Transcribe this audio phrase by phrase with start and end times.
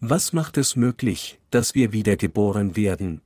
[0.00, 3.20] Was macht es möglich, dass wir wiedergeboren werden?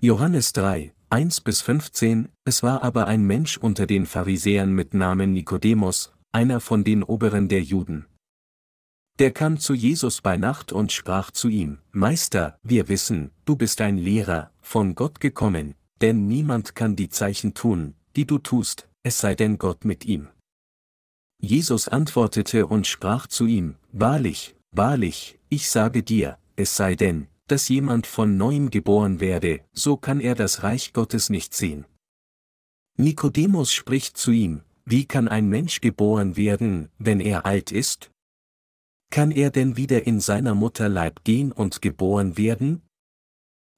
[0.00, 5.34] Johannes 3, 1 bis 15, es war aber ein Mensch unter den Pharisäern mit Namen
[5.34, 8.06] Nikodemus, einer von den Oberen der Juden.
[9.18, 13.82] Der kam zu Jesus bei Nacht und sprach zu ihm, Meister, wir wissen, du bist
[13.82, 19.18] ein Lehrer, von Gott gekommen, denn niemand kann die Zeichen tun, die du tust, es
[19.18, 20.28] sei denn Gott mit ihm.
[21.38, 27.68] Jesus antwortete und sprach zu ihm, Wahrlich, wahrlich, ich sage dir, es sei denn, dass
[27.68, 31.84] jemand von neuem geboren werde, so kann er das Reich Gottes nicht sehen.
[32.96, 38.10] Nikodemus spricht zu ihm, wie kann ein Mensch geboren werden, wenn er alt ist?
[39.10, 42.82] Kann er denn wieder in seiner Mutter Leib gehen und geboren werden?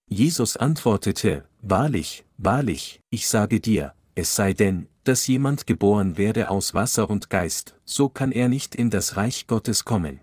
[0.09, 6.75] Jesus antwortete, Wahrlich, wahrlich, ich sage dir, es sei denn, dass jemand geboren werde aus
[6.75, 10.21] Wasser und Geist, so kann er nicht in das Reich Gottes kommen.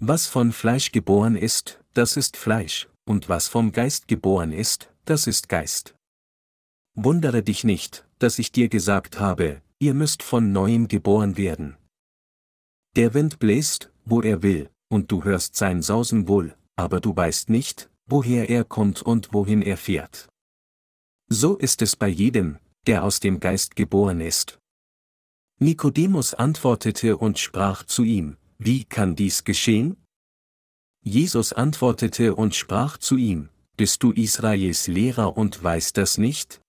[0.00, 5.26] Was von Fleisch geboren ist, das ist Fleisch, und was vom Geist geboren ist, das
[5.26, 5.96] ist Geist.
[6.94, 11.76] Wundere dich nicht, dass ich dir gesagt habe, ihr müsst von neuem geboren werden.
[12.94, 17.50] Der Wind bläst, wo er will, und du hörst sein Sausen wohl, aber du weißt
[17.50, 20.28] nicht, woher er kommt und wohin er fährt.
[21.28, 24.60] So ist es bei jedem, der aus dem Geist geboren ist.
[25.58, 29.96] Nikodemus antwortete und sprach zu ihm, Wie kann dies geschehen?
[31.04, 36.60] Jesus antwortete und sprach zu ihm, Bist du Israels Lehrer und weißt das nicht?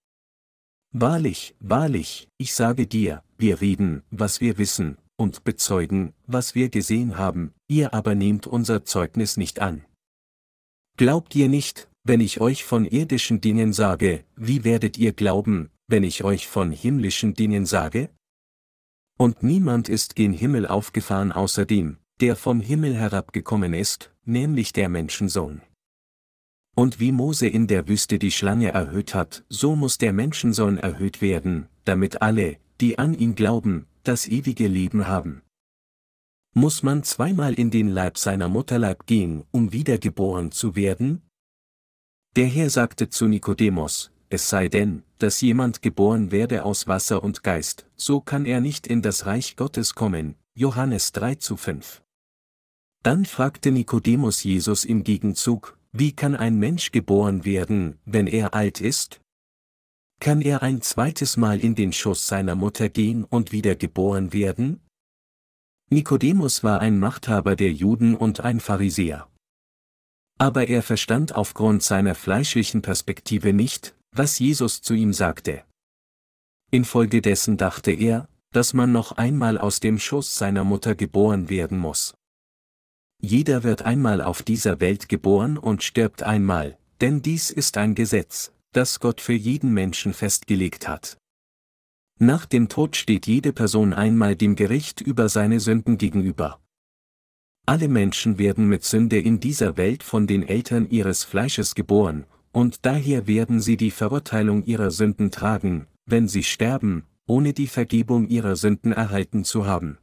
[0.92, 7.18] Wahrlich, wahrlich, ich sage dir, wir reden, was wir wissen, und bezeugen, was wir gesehen
[7.18, 9.86] haben, ihr aber nehmt unser Zeugnis nicht an.
[10.98, 16.04] Glaubt ihr nicht, wenn ich euch von irdischen Dingen sage, wie werdet ihr glauben, wenn
[16.04, 18.10] ich euch von himmlischen Dingen sage?
[19.22, 24.88] Und niemand ist gen Himmel aufgefahren außer dem, der vom Himmel herabgekommen ist, nämlich der
[24.88, 25.62] Menschensohn.
[26.74, 31.22] Und wie Mose in der Wüste die Schlange erhöht hat, so muss der Menschensohn erhöht
[31.22, 35.42] werden, damit alle, die an ihn glauben, das ewige Leben haben.
[36.54, 41.24] Muss man zweimal in den Leib seiner Mutterleib gehen, um wiedergeboren zu werden?
[42.38, 47.44] Der Herr sagte zu Nikodemus, es sei denn, dass jemand geboren werde aus Wasser und
[47.44, 50.36] Geist, so kann er nicht in das Reich Gottes kommen.
[50.54, 52.04] Johannes 3 zu 5.
[53.02, 58.82] Dann fragte Nikodemus Jesus im Gegenzug, wie kann ein Mensch geboren werden, wenn er alt
[58.82, 59.22] ist?
[60.20, 64.82] Kann er ein zweites Mal in den Schoß seiner Mutter gehen und wieder geboren werden?
[65.90, 69.28] Nikodemus war ein Machthaber der Juden und ein Pharisäer.
[70.38, 75.64] Aber er verstand aufgrund seiner fleischlichen Perspektive nicht, was Jesus zu ihm sagte.
[76.72, 82.16] Infolgedessen dachte er, dass man noch einmal aus dem Schoß seiner Mutter geboren werden muss.
[83.22, 88.54] Jeder wird einmal auf dieser Welt geboren und stirbt einmal, denn dies ist ein Gesetz,
[88.72, 91.18] das Gott für jeden Menschen festgelegt hat.
[92.18, 96.60] Nach dem Tod steht jede Person einmal dem Gericht über seine Sünden gegenüber.
[97.66, 102.86] Alle Menschen werden mit Sünde in dieser Welt von den Eltern ihres Fleisches geboren, und
[102.86, 108.56] daher werden sie die Verurteilung ihrer Sünden tragen, wenn sie sterben, ohne die Vergebung ihrer
[108.56, 109.98] Sünden erhalten zu haben.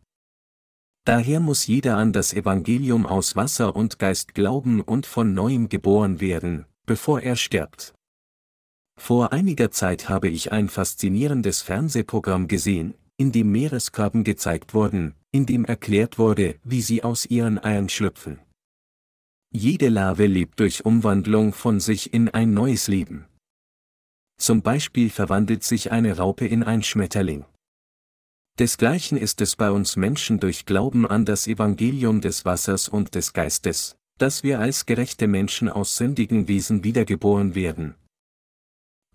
[1.05, 6.21] Daher muss jeder an das Evangelium aus Wasser und Geist glauben und von neuem geboren
[6.21, 7.95] werden, bevor er stirbt.
[8.99, 15.47] Vor einiger Zeit habe ich ein faszinierendes Fernsehprogramm gesehen, in dem Meereskrabben gezeigt wurden, in
[15.47, 18.41] dem erklärt wurde, wie sie aus ihren Eiern schlüpfen.
[19.53, 23.27] Jede Larve lebt durch Umwandlung von sich in ein neues Leben.
[24.39, 27.45] Zum Beispiel verwandelt sich eine Raupe in ein Schmetterling.
[28.59, 33.33] Desgleichen ist es bei uns Menschen durch Glauben an das Evangelium des Wassers und des
[33.33, 37.95] Geistes, dass wir als gerechte Menschen aus sündigen Wesen wiedergeboren werden,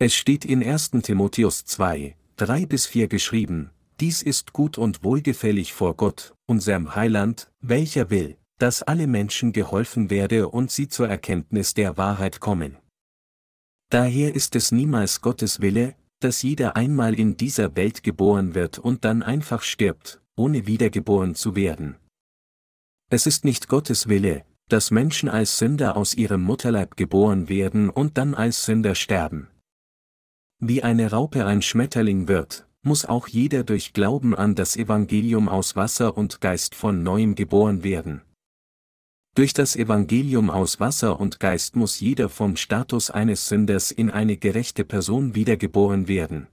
[0.03, 0.89] es steht in 1.
[1.03, 3.69] Timotheus 2, 3 bis 4 geschrieben,
[3.99, 10.11] dies ist gut und wohlgefällig vor Gott, unserem Heiland, welcher will, dass alle Menschen geholfen
[10.11, 12.77] werde und sie zur Erkenntnis der Wahrheit kommen.
[13.89, 19.03] Daher ist es niemals Gottes Wille, dass jeder einmal in dieser Welt geboren wird und
[19.03, 21.95] dann einfach stirbt, ohne wiedergeboren zu werden.
[23.09, 28.19] Es ist nicht Gottes Wille, dass Menschen als Sünder aus ihrem Mutterleib geboren werden und
[28.19, 29.47] dann als Sünder sterben.
[30.59, 35.75] Wie eine Raupe ein Schmetterling wird, muss auch jeder durch Glauben an das Evangelium aus
[35.75, 38.21] Wasser und Geist von neuem geboren werden.
[39.33, 44.35] Durch das Evangelium aus Wasser und Geist muss jeder vom Status eines Sünders in eine
[44.35, 46.47] gerechte Person wiedergeboren werden.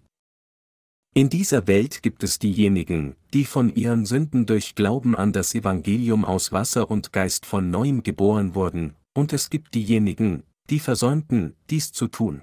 [1.12, 6.24] In dieser Welt gibt es diejenigen, die von ihren Sünden durch Glauben an das Evangelium
[6.24, 11.90] aus Wasser und Geist von neuem geboren wurden, und es gibt diejenigen, die versäumten, dies
[11.90, 12.42] zu tun.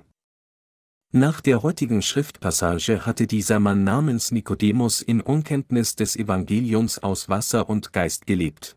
[1.14, 7.70] Nach der heutigen Schriftpassage hatte dieser Mann namens Nikodemus in Unkenntnis des Evangeliums aus Wasser
[7.70, 8.76] und Geist gelebt.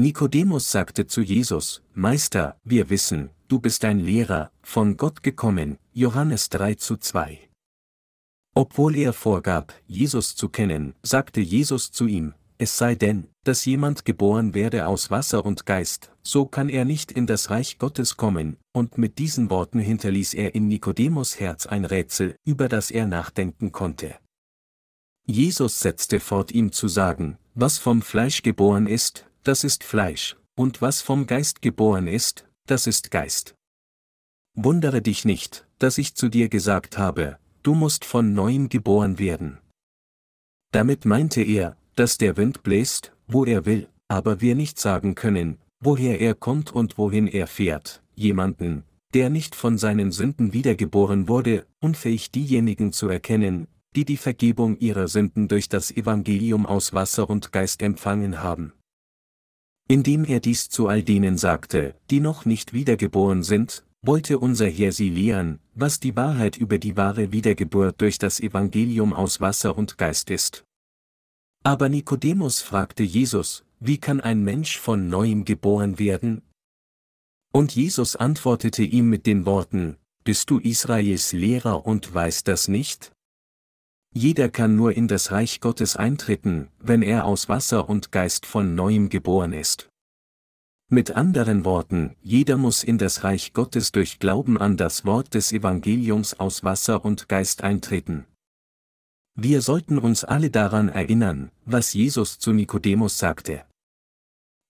[0.00, 6.50] Nikodemus sagte zu Jesus, Meister, wir wissen, du bist ein Lehrer, von Gott gekommen, Johannes
[6.50, 7.40] 3 zu 2.
[8.54, 14.04] Obwohl er vorgab, Jesus zu kennen, sagte Jesus zu ihm, es sei denn, dass jemand
[14.04, 18.56] geboren werde aus Wasser und Geist, so kann er nicht in das Reich Gottes kommen,
[18.72, 23.72] und mit diesen Worten hinterließ er in Nikodemus Herz ein Rätsel, über das er nachdenken
[23.72, 24.14] konnte.
[25.26, 30.82] Jesus setzte fort ihm zu sagen, was vom Fleisch geboren ist, das ist Fleisch, und
[30.82, 33.54] was vom Geist geboren ist, das ist Geist.
[34.54, 39.56] Wundere dich nicht, dass ich zu dir gesagt habe, du musst von neuem geboren werden.
[40.70, 45.56] Damit meinte er, dass der Wind bläst, wo er will, aber wir nicht sagen können,
[45.80, 48.84] woher er kommt und wohin er fährt, jemanden,
[49.14, 53.66] der nicht von seinen Sünden wiedergeboren wurde, unfähig diejenigen zu erkennen,
[53.96, 58.74] die die Vergebung ihrer Sünden durch das Evangelium aus Wasser und Geist empfangen haben.
[59.88, 64.92] Indem er dies zu all denen sagte, die noch nicht wiedergeboren sind, wollte unser Herr
[64.92, 69.96] sie lehren, was die Wahrheit über die wahre Wiedergeburt durch das Evangelium aus Wasser und
[69.96, 70.64] Geist ist.
[71.64, 76.42] Aber Nikodemus fragte Jesus, wie kann ein Mensch von neuem geboren werden?
[77.52, 83.12] Und Jesus antwortete ihm mit den Worten, Bist du Israels Lehrer und weißt das nicht?
[84.20, 88.74] Jeder kann nur in das Reich Gottes eintreten, wenn er aus Wasser und Geist von
[88.74, 89.88] neuem geboren ist.
[90.90, 95.52] Mit anderen Worten, jeder muss in das Reich Gottes durch Glauben an das Wort des
[95.52, 98.24] Evangeliums aus Wasser und Geist eintreten.
[99.36, 103.66] Wir sollten uns alle daran erinnern, was Jesus zu Nikodemus sagte.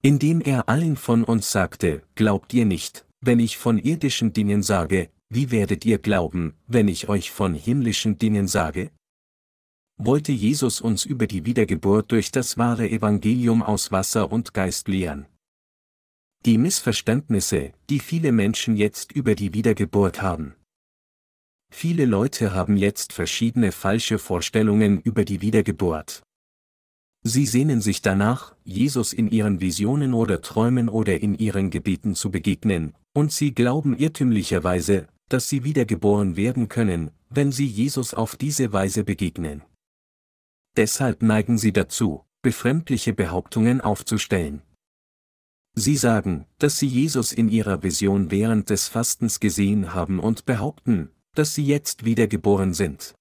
[0.03, 5.09] Indem er allen von uns sagte, glaubt ihr nicht, wenn ich von irdischen Dingen sage,
[5.31, 8.91] wie werdet ihr glauben, wenn ich euch von himmlischen Dingen sage?
[10.01, 15.27] Wollte Jesus uns über die Wiedergeburt durch das wahre Evangelium aus Wasser und Geist lehren.
[16.47, 20.55] Die Missverständnisse, die viele Menschen jetzt über die Wiedergeburt haben.
[21.71, 26.23] Viele Leute haben jetzt verschiedene falsche Vorstellungen über die Wiedergeburt.
[27.25, 32.31] Sie sehnen sich danach, Jesus in ihren Visionen oder Träumen oder in ihren Gebeten zu
[32.31, 38.73] begegnen, und sie glauben irrtümlicherweise, dass sie wiedergeboren werden können, wenn sie Jesus auf diese
[38.73, 39.63] Weise begegnen.
[40.79, 44.63] Deshalb neigen sie dazu, befremdliche Behauptungen aufzustellen.
[45.75, 51.11] Sie sagen, dass sie Jesus in ihrer Vision während des Fastens gesehen haben und behaupten,
[51.35, 53.17] dass sie jetzt wiedergeboren sind.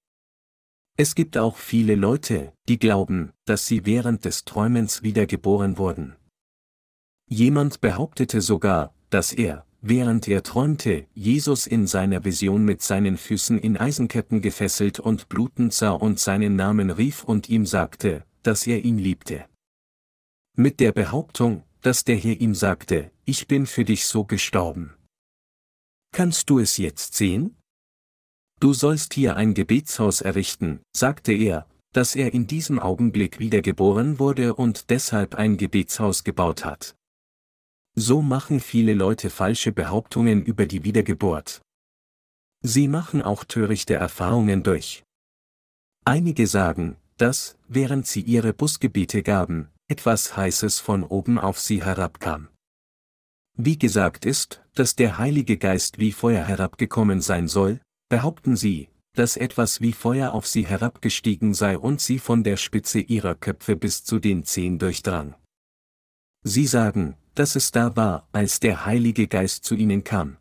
[0.96, 6.14] Es gibt auch viele Leute, die glauben, dass sie während des Träumens wiedergeboren wurden.
[7.28, 13.58] Jemand behauptete sogar, dass er, während er träumte, Jesus in seiner Vision mit seinen Füßen
[13.58, 18.84] in Eisenketten gefesselt und blutend sah und seinen Namen rief und ihm sagte, dass er
[18.84, 19.44] ihn liebte.
[20.56, 24.94] Mit der Behauptung, dass der Herr ihm sagte, ich bin für dich so gestorben.
[26.12, 27.56] Kannst du es jetzt sehen?
[28.60, 34.54] Du sollst hier ein Gebetshaus errichten, sagte er, dass er in diesem Augenblick wiedergeboren wurde
[34.54, 36.97] und deshalb ein Gebetshaus gebaut hat.
[38.00, 41.62] So machen viele Leute falsche Behauptungen über die Wiedergeburt.
[42.62, 45.02] Sie machen auch törichte Erfahrungen durch.
[46.04, 52.46] Einige sagen, dass, während sie ihre Busgebete gaben, etwas Heißes von oben auf sie herabkam.
[53.56, 59.36] Wie gesagt ist, dass der Heilige Geist wie Feuer herabgekommen sein soll, behaupten sie, dass
[59.36, 64.04] etwas wie Feuer auf sie herabgestiegen sei und sie von der Spitze ihrer Köpfe bis
[64.04, 65.34] zu den Zehen durchdrang.
[66.44, 70.38] Sie sagen, dass es da war, als der Heilige Geist zu ihnen kam.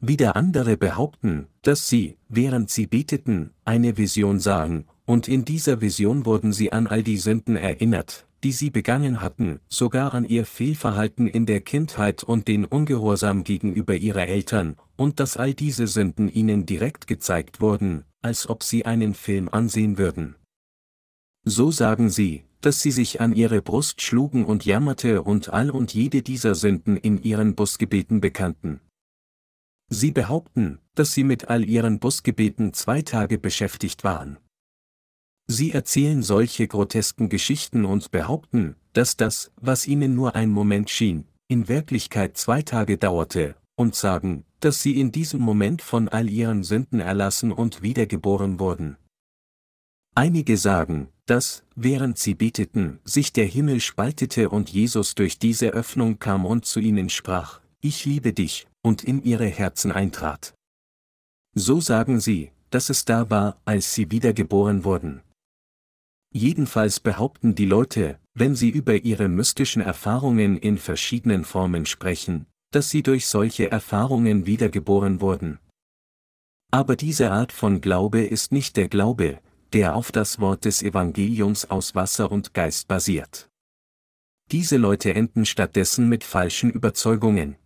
[0.00, 6.26] Wieder andere behaupten, dass sie, während sie beteten, eine Vision sahen, und in dieser Vision
[6.26, 11.26] wurden sie an all die Sünden erinnert, die sie begangen hatten, sogar an ihr Fehlverhalten
[11.26, 16.66] in der Kindheit und den Ungehorsam gegenüber ihrer Eltern, und dass all diese Sünden ihnen
[16.66, 20.36] direkt gezeigt wurden, als ob sie einen Film ansehen würden.
[21.44, 25.94] So sagen sie, dass sie sich an ihre Brust schlugen und jammerte und all und
[25.94, 28.80] jede dieser Sünden in ihren Busgebeten bekannten.
[29.90, 34.38] Sie behaupten, dass sie mit all ihren Busgebeten zwei Tage beschäftigt waren.
[35.46, 41.26] Sie erzählen solche grotesken Geschichten und behaupten, dass das, was ihnen nur ein Moment schien,
[41.48, 46.64] in Wirklichkeit zwei Tage dauerte, und sagen, dass sie in diesem Moment von all ihren
[46.64, 48.98] Sünden erlassen und wiedergeboren wurden.
[50.18, 56.18] Einige sagen, dass, während sie beteten, sich der Himmel spaltete und Jesus durch diese Öffnung
[56.18, 60.54] kam und zu ihnen sprach, Ich liebe dich, und in ihre Herzen eintrat.
[61.54, 65.22] So sagen sie, dass es da war, als sie wiedergeboren wurden.
[66.34, 72.90] Jedenfalls behaupten die Leute, wenn sie über ihre mystischen Erfahrungen in verschiedenen Formen sprechen, dass
[72.90, 75.60] sie durch solche Erfahrungen wiedergeboren wurden.
[76.72, 79.38] Aber diese Art von Glaube ist nicht der Glaube,
[79.72, 83.48] der auf das Wort des Evangeliums aus Wasser und Geist basiert.
[84.50, 87.56] Diese Leute enden stattdessen mit falschen Überzeugungen.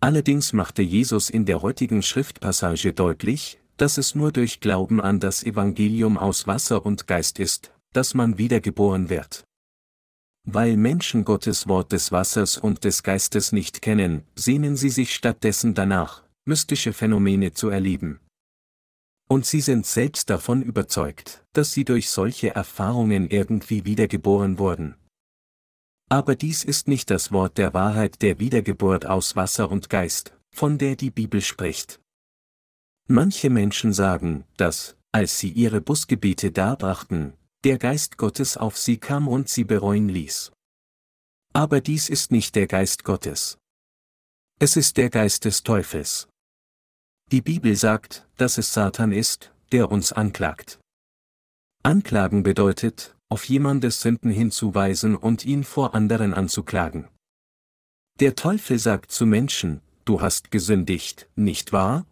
[0.00, 5.42] Allerdings machte Jesus in der heutigen Schriftpassage deutlich, dass es nur durch Glauben an das
[5.42, 9.44] Evangelium aus Wasser und Geist ist, dass man wiedergeboren wird.
[10.44, 15.74] Weil Menschen Gottes Wort des Wassers und des Geistes nicht kennen, sehnen sie sich stattdessen
[15.74, 18.20] danach, mystische Phänomene zu erleben.
[19.28, 24.94] Und sie sind selbst davon überzeugt, dass sie durch solche Erfahrungen irgendwie wiedergeboren wurden.
[26.08, 30.78] Aber dies ist nicht das Wort der Wahrheit der Wiedergeburt aus Wasser und Geist, von
[30.78, 32.00] der die Bibel spricht.
[33.08, 39.26] Manche Menschen sagen, dass, als sie ihre Busgebete darbrachten, der Geist Gottes auf sie kam
[39.26, 40.52] und sie bereuen ließ.
[41.52, 43.58] Aber dies ist nicht der Geist Gottes.
[44.60, 46.28] Es ist der Geist des Teufels.
[47.32, 50.78] Die Bibel sagt, dass es Satan ist, der uns anklagt.
[51.82, 57.08] Anklagen bedeutet, auf jemandes Sünden hinzuweisen und ihn vor anderen anzuklagen.
[58.20, 62.06] Der Teufel sagt zu Menschen, du hast gesündigt, nicht wahr?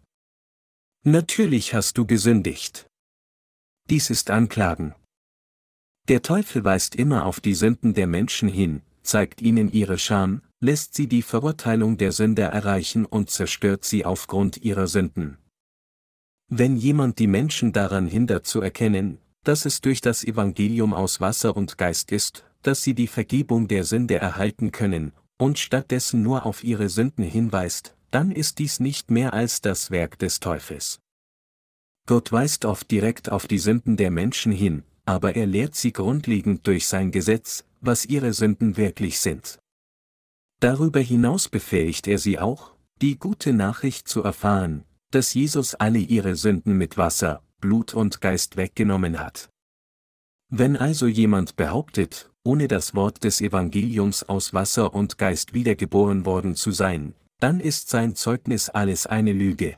[1.04, 2.86] Natürlich hast du gesündigt.
[3.88, 4.96] Dies ist Anklagen.
[6.08, 10.94] Der Teufel weist immer auf die Sünden der Menschen hin, zeigt ihnen ihre Scham, lässt
[10.94, 15.36] sie die Verurteilung der Sünder erreichen und zerstört sie aufgrund ihrer Sünden.
[16.48, 21.54] Wenn jemand die Menschen daran hindert zu erkennen, dass es durch das Evangelium aus Wasser
[21.54, 26.64] und Geist ist, dass sie die Vergebung der Sünde erhalten können, und stattdessen nur auf
[26.64, 31.00] ihre Sünden hinweist, dann ist dies nicht mehr als das Werk des Teufels.
[32.06, 36.66] Gott weist oft direkt auf die Sünden der Menschen hin, aber er lehrt sie grundlegend
[36.66, 39.58] durch sein Gesetz, was ihre Sünden wirklich sind.
[40.64, 46.36] Darüber hinaus befähigt er sie auch, die gute Nachricht zu erfahren, dass Jesus alle ihre
[46.36, 49.50] Sünden mit Wasser, Blut und Geist weggenommen hat.
[50.50, 56.56] Wenn also jemand behauptet, ohne das Wort des Evangeliums aus Wasser und Geist wiedergeboren worden
[56.56, 59.76] zu sein, dann ist sein Zeugnis alles eine Lüge.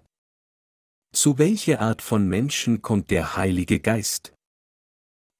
[1.12, 4.34] Zu welcher Art von Menschen kommt der Heilige Geist?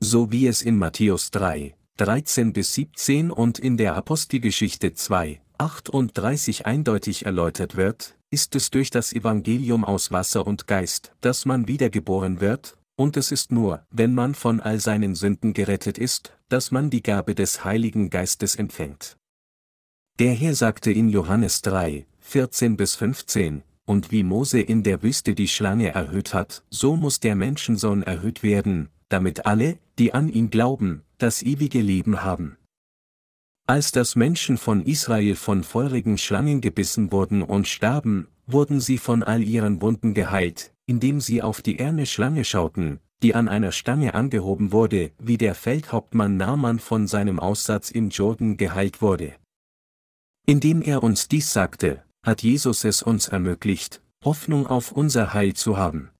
[0.01, 6.67] So wie es in Matthäus 3, 13 bis 17 und in der Apostelgeschichte 2, 38
[6.67, 12.43] eindeutig erläutert wird, ist es durch das Evangelium aus Wasser und Geist, dass man wiedergeboren
[12.43, 16.91] wird, und es ist nur, wenn man von all seinen Sünden gerettet ist, dass man
[16.91, 19.17] die Gabe des Heiligen Geistes empfängt.
[20.19, 25.35] Der Herr sagte in Johannes 3, 14 bis 15, und wie Mose in der Wüste
[25.35, 30.51] die Schlange erhöht hat, so muss der Menschensohn erhöht werden, damit alle, die an ihn
[30.51, 32.57] glauben, das ewige Leben haben.
[33.67, 39.23] Als das Menschen von Israel von feurigen Schlangen gebissen wurden und starben, wurden sie von
[39.23, 44.15] all ihren Wunden geheilt, indem sie auf die erne Schlange schauten, die an einer Stange
[44.15, 49.35] angehoben wurde, wie der Feldhauptmann Naaman von seinem Aussatz im Jordan geheilt wurde.
[50.47, 55.77] Indem er uns dies sagte, hat Jesus es uns ermöglicht, Hoffnung auf unser Heil zu
[55.77, 56.11] haben.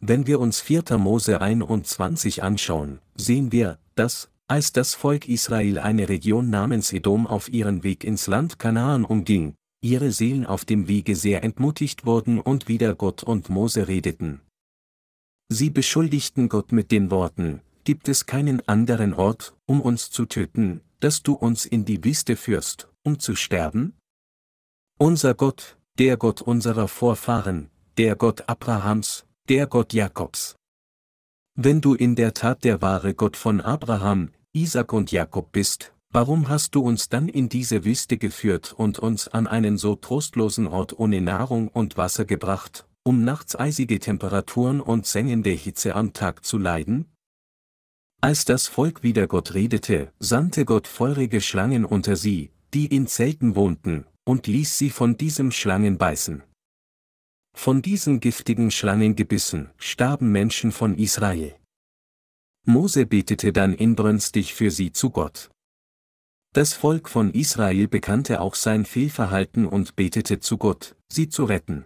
[0.00, 0.98] Wenn wir uns 4.
[0.98, 7.48] Mose 21 anschauen, sehen wir, dass, als das Volk Israel eine Region namens Edom auf
[7.48, 12.68] ihren Weg ins Land Kanaan umging, ihre Seelen auf dem Wege sehr entmutigt wurden und
[12.68, 14.40] wieder Gott und Mose redeten.
[15.48, 20.80] Sie beschuldigten Gott mit den Worten, gibt es keinen anderen Ort, um uns zu töten,
[21.00, 23.94] dass du uns in die Wüste führst, um zu sterben?
[24.98, 30.56] Unser Gott, der Gott unserer Vorfahren, der Gott Abrahams, der Gott Jakobs.
[31.56, 36.48] Wenn du in der Tat der wahre Gott von Abraham, Isaac und Jakob bist, warum
[36.48, 40.98] hast du uns dann in diese Wüste geführt und uns an einen so trostlosen Ort
[40.98, 46.58] ohne Nahrung und Wasser gebracht, um nachts eisige Temperaturen und sengende Hitze am Tag zu
[46.58, 47.06] leiden?
[48.20, 53.54] Als das Volk wieder Gott redete, sandte Gott feurige Schlangen unter sie, die in Zelten
[53.54, 56.42] wohnten, und ließ sie von diesem Schlangen beißen.
[57.54, 61.56] Von diesen giftigen Schlangengebissen starben Menschen von Israel.
[62.66, 65.50] Mose betete dann inbrünstig für sie zu Gott.
[66.52, 71.84] Das Volk von Israel bekannte auch sein Fehlverhalten und betete zu Gott, sie zu retten.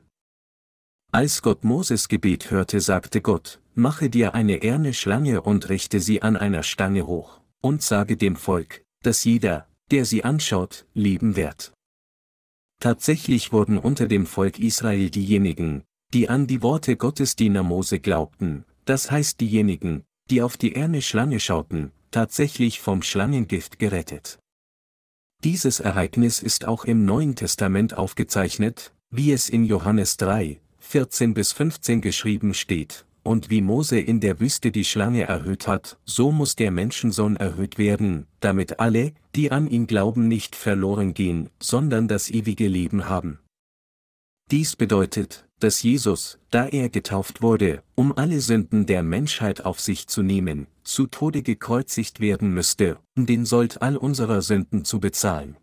[1.13, 6.23] Als Gott Moses Gebet hörte, sagte Gott, mache dir eine erne Schlange und richte sie
[6.23, 11.73] an einer Stange hoch, und sage dem Volk, dass jeder, der sie anschaut, leben wird.
[12.81, 15.83] Tatsächlich wurden unter dem Volk Israel diejenigen,
[16.15, 21.03] die an die Worte Gottes Diener Mose glaubten, das heißt diejenigen, die auf die erne
[21.03, 24.39] Schlange schauten, tatsächlich vom Schlangengift gerettet.
[25.45, 31.53] Dieses Ereignis ist auch im Neuen Testament aufgezeichnet, wie es in Johannes 3, 14 bis
[31.53, 36.57] 15 geschrieben steht, und wie Mose in der Wüste die Schlange erhöht hat, so muss
[36.57, 42.31] der Menschensohn erhöht werden, damit alle, die an ihn glauben, nicht verloren gehen, sondern das
[42.31, 43.39] ewige Leben haben.
[44.51, 50.07] Dies bedeutet, dass Jesus, da er getauft wurde, um alle Sünden der Menschheit auf sich
[50.07, 55.59] zu nehmen, zu Tode gekreuzigt werden müsste, um den Sold all unserer Sünden zu bezahlen.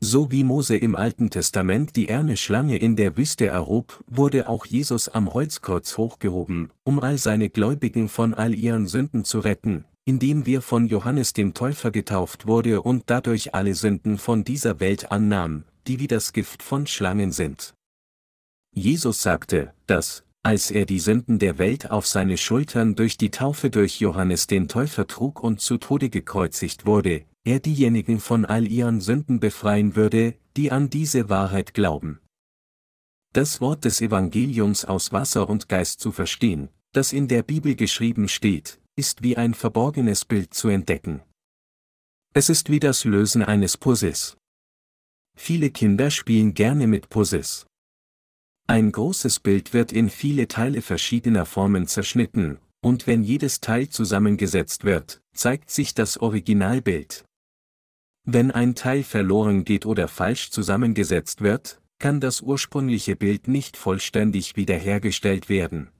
[0.00, 4.66] So wie Mose im Alten Testament die erne Schlange in der Wüste erhob, wurde auch
[4.66, 10.44] Jesus am Holzkreuz hochgehoben, um all seine Gläubigen von all ihren Sünden zu retten, indem
[10.44, 15.64] wir von Johannes dem Täufer getauft wurde und dadurch alle Sünden von dieser Welt annahm,
[15.86, 17.72] die wie das Gift von Schlangen sind.
[18.74, 23.70] Jesus sagte, dass, als er die Sünden der Welt auf seine Schultern durch die Taufe
[23.70, 29.00] durch Johannes den Täufer trug und zu Tode gekreuzigt wurde, er diejenigen von all ihren
[29.00, 32.18] Sünden befreien würde, die an diese Wahrheit glauben.
[33.32, 38.28] Das Wort des Evangeliums aus Wasser und Geist zu verstehen, das in der Bibel geschrieben
[38.28, 41.22] steht, ist wie ein verborgenes Bild zu entdecken.
[42.34, 44.36] Es ist wie das Lösen eines Puzzles.
[45.38, 47.66] Viele Kinder spielen gerne mit Puzzles.
[48.66, 54.84] Ein großes Bild wird in viele Teile verschiedener Formen zerschnitten, und wenn jedes Teil zusammengesetzt
[54.84, 57.24] wird, zeigt sich das Originalbild.
[58.28, 64.56] Wenn ein Teil verloren geht oder falsch zusammengesetzt wird, kann das ursprüngliche Bild nicht vollständig
[64.56, 65.92] wiederhergestellt werden.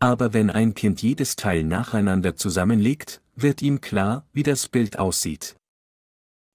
[0.00, 5.56] Aber wenn ein Kind jedes Teil nacheinander zusammenlegt, wird ihm klar, wie das Bild aussieht.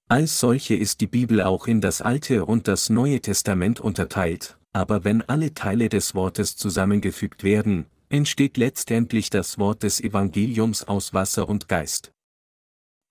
[0.07, 5.03] Als solche ist die Bibel auch in das Alte und das Neue Testament unterteilt, aber
[5.03, 11.49] wenn alle Teile des Wortes zusammengefügt werden, entsteht letztendlich das Wort des Evangeliums aus Wasser
[11.49, 12.11] und Geist.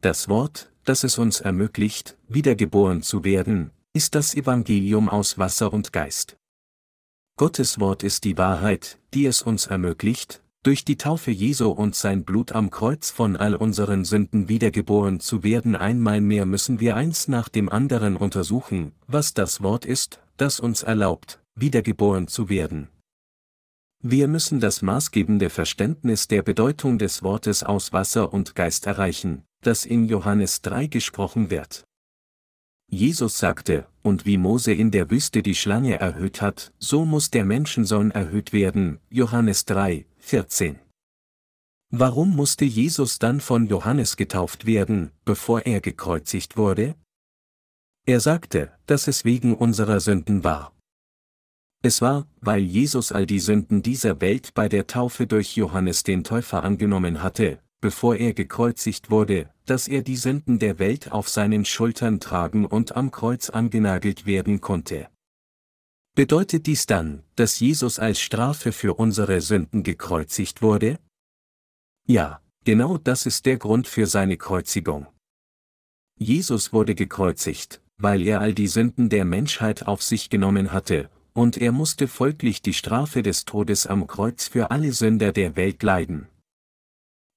[0.01, 5.93] Das Wort, das es uns ermöglicht, wiedergeboren zu werden, ist das Evangelium aus Wasser und
[5.93, 6.39] Geist.
[7.37, 12.25] Gottes Wort ist die Wahrheit, die es uns ermöglicht, durch die Taufe Jesu und sein
[12.25, 15.77] Blut am Kreuz von all unseren Sünden wiedergeboren zu werden.
[15.77, 20.83] Einmal mehr müssen wir eins nach dem anderen untersuchen, was das Wort ist, das uns
[20.83, 22.89] erlaubt, wiedergeboren zu werden.
[24.01, 29.85] Wir müssen das maßgebende Verständnis der Bedeutung des Wortes aus Wasser und Geist erreichen, das
[29.85, 31.85] in Johannes 3 gesprochen wird.
[32.91, 37.45] Jesus sagte, und wie Mose in der Wüste die Schlange erhöht hat, so muss der
[37.45, 40.79] Menschensohn erhöht werden, Johannes 3, 14.
[41.91, 46.95] Warum musste Jesus dann von Johannes getauft werden, bevor er gekreuzigt wurde?
[48.07, 50.73] Er sagte, dass es wegen unserer Sünden war.
[51.83, 56.25] Es war, weil Jesus all die Sünden dieser Welt bei der Taufe durch Johannes den
[56.25, 61.65] Täufer angenommen hatte, bevor er gekreuzigt wurde, dass er die Sünden der Welt auf seinen
[61.65, 65.09] Schultern tragen und am Kreuz angenagelt werden konnte.
[66.17, 70.99] Bedeutet dies dann, dass Jesus als Strafe für unsere Sünden gekreuzigt wurde?
[72.09, 75.07] Ja, genau das ist der Grund für seine Kreuzigung.
[76.19, 81.57] Jesus wurde gekreuzigt, weil er all die Sünden der Menschheit auf sich genommen hatte, und
[81.57, 86.27] er musste folglich die Strafe des Todes am Kreuz für alle Sünder der Welt leiden.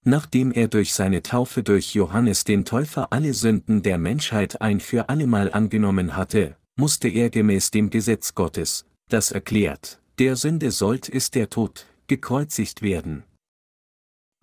[0.04, 5.10] Nachdem er durch seine Taufe durch Johannes den Täufer alle Sünden der Menschheit ein für
[5.10, 11.36] allemal angenommen hatte, musste er gemäß dem Gesetz Gottes, das erklärt, der Sünde sollt ist
[11.36, 13.24] der Tod, gekreuzigt werden.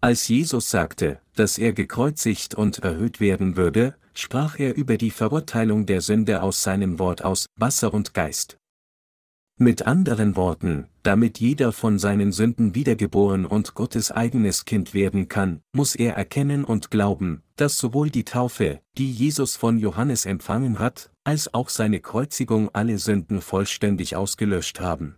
[0.01, 5.85] Als Jesus sagte, dass er gekreuzigt und erhöht werden würde, sprach er über die Verurteilung
[5.85, 8.58] der Sünde aus seinem Wort aus Wasser und Geist.
[9.61, 15.63] Mit anderen Worten, damit jeder von seinen Sünden wiedergeboren und Gottes eigenes Kind werden kann,
[15.73, 21.11] muss er erkennen und glauben, dass sowohl die Taufe, die Jesus von Johannes empfangen hat,
[21.25, 25.17] als auch seine Kreuzigung alle Sünden vollständig ausgelöscht haben.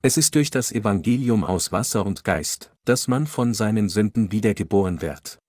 [0.00, 5.02] Es ist durch das Evangelium aus Wasser und Geist, dass man von seinen Sünden wiedergeboren
[5.02, 5.40] wird.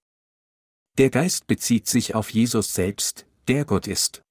[0.98, 4.25] Der Geist bezieht sich auf Jesus selbst, der Gott ist.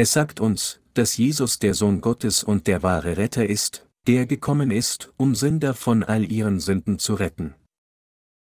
[0.00, 4.70] Es sagt uns, dass Jesus der Sohn Gottes und der wahre Retter ist, der gekommen
[4.70, 7.56] ist, um Sünder von all ihren Sünden zu retten.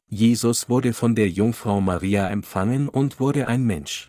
[0.09, 4.09] Jesus wurde von der Jungfrau Maria empfangen und wurde ein Mensch.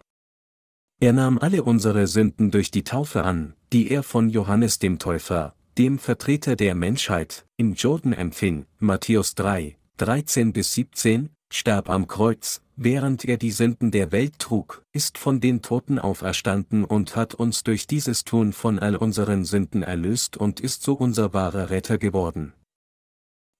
[1.01, 5.55] Er nahm alle unsere Sünden durch die Taufe an, die er von Johannes dem Täufer,
[5.79, 12.61] dem Vertreter der Menschheit, im Jordan empfing, Matthäus 3, 13 bis 17, starb am Kreuz,
[12.75, 17.63] während er die Sünden der Welt trug, ist von den Toten auferstanden und hat uns
[17.63, 22.53] durch dieses Tun von all unseren Sünden erlöst und ist so unser wahrer Retter geworden.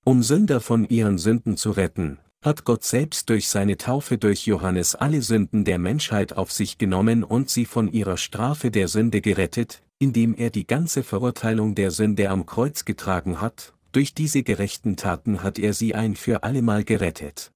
[0.04, 4.96] Um Sünder von ihren Sünden zu retten, hat Gott selbst durch seine Taufe durch Johannes
[4.96, 9.82] alle Sünden der Menschheit auf sich genommen und sie von ihrer Strafe der Sünde gerettet,
[9.98, 15.42] indem er die ganze Verurteilung der Sünde am Kreuz getragen hat, durch diese gerechten Taten
[15.42, 17.53] hat er sie ein für allemal gerettet.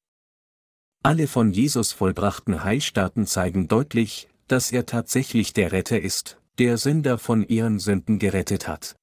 [1.04, 7.18] Alle von Jesus vollbrachten Heilstaaten zeigen deutlich, dass er tatsächlich der Retter ist, der Sünder
[7.18, 8.96] von ihren Sünden gerettet hat.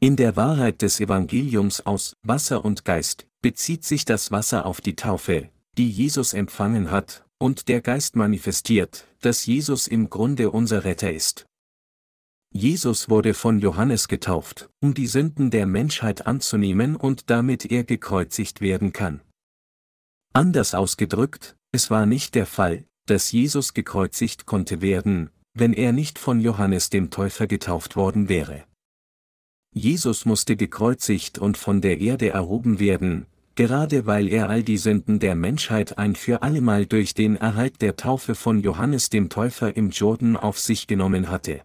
[0.00, 4.96] In der Wahrheit des Evangeliums aus Wasser und Geist bezieht sich das Wasser auf die
[4.96, 11.12] Taufe, die Jesus empfangen hat, und der Geist manifestiert, dass Jesus im Grunde unser Retter
[11.12, 11.46] ist.
[12.52, 18.60] Jesus wurde von Johannes getauft, um die Sünden der Menschheit anzunehmen und damit er gekreuzigt
[18.60, 19.20] werden kann.
[20.32, 26.20] Anders ausgedrückt, es war nicht der Fall, dass Jesus gekreuzigt konnte werden, wenn er nicht
[26.20, 28.64] von Johannes dem Täufer getauft worden wäre.
[29.72, 35.18] Jesus musste gekreuzigt und von der Erde erhoben werden, gerade weil er all die Sünden
[35.18, 39.90] der Menschheit ein für allemal durch den Erhalt der Taufe von Johannes dem Täufer im
[39.90, 41.62] Jordan auf sich genommen hatte.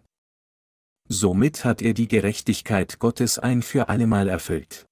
[1.08, 4.86] Somit hat er die Gerechtigkeit Gottes ein für allemal erfüllt.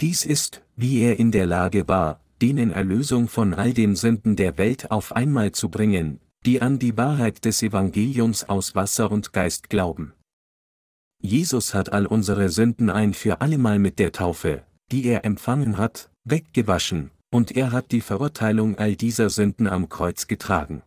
[0.00, 4.58] Dies ist, wie er in der Lage war, denen Erlösung von all den Sünden der
[4.58, 9.70] Welt auf einmal zu bringen, die an die Wahrheit des Evangeliums aus Wasser und Geist
[9.70, 10.12] glauben.
[11.20, 16.10] Jesus hat all unsere Sünden ein für allemal mit der Taufe, die er empfangen hat,
[16.24, 20.82] weggewaschen, und er hat die Verurteilung all dieser Sünden am Kreuz getragen.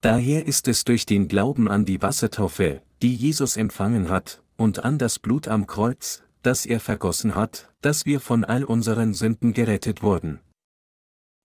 [0.00, 4.98] Daher ist es durch den Glauben an die Wassertaufe, die Jesus empfangen hat, und an
[4.98, 10.02] das Blut am Kreuz, das er vergossen hat, dass wir von all unseren Sünden gerettet
[10.02, 10.40] wurden.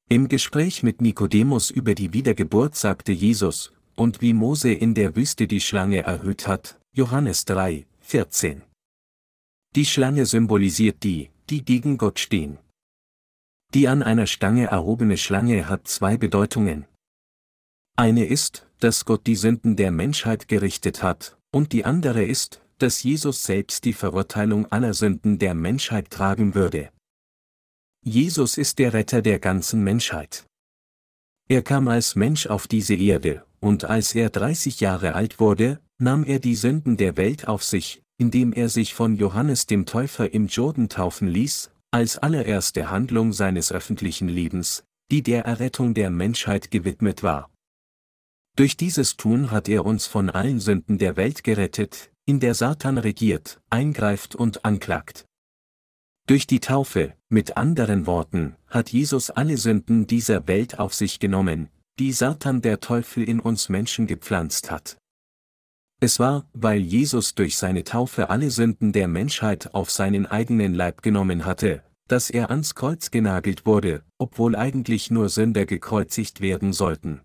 [0.07, 5.47] Im Gespräch mit Nikodemus über die Wiedergeburt sagte Jesus, und wie Mose in der Wüste
[5.47, 8.61] die Schlange erhöht hat, Johannes 3, 14.
[9.75, 12.59] Die Schlange symbolisiert die, die gegen Gott stehen.
[13.73, 16.85] Die an einer Stange erhobene Schlange hat zwei Bedeutungen.
[17.97, 23.03] Eine ist, dass Gott die Sünden der Menschheit gerichtet hat, und die andere ist, dass
[23.03, 26.89] Jesus selbst die Verurteilung aller Sünden der Menschheit tragen würde.
[28.01, 30.45] Jesus ist der Retter der ganzen Menschheit.
[31.47, 36.23] Er kam als Mensch auf diese Erde, und als er 30 Jahre alt wurde, nahm
[36.23, 40.47] er die Sünden der Welt auf sich, indem er sich von Johannes dem Täufer im
[40.47, 47.23] Jordan taufen ließ, als allererste Handlung seines öffentlichen Lebens, die der Errettung der Menschheit gewidmet
[47.23, 47.49] war.
[48.55, 52.97] Durch dieses Tun hat er uns von allen Sünden der Welt gerettet, in der Satan
[52.97, 55.25] regiert, eingreift und anklagt.
[56.27, 61.69] Durch die Taufe, mit anderen Worten, hat Jesus alle Sünden dieser Welt auf sich genommen,
[61.99, 64.97] die Satan der Teufel in uns Menschen gepflanzt hat.
[66.01, 71.03] Es war, weil Jesus durch seine Taufe alle Sünden der Menschheit auf seinen eigenen Leib
[71.03, 77.21] genommen hatte, dass er ans Kreuz genagelt wurde, obwohl eigentlich nur Sünder gekreuzigt werden sollten.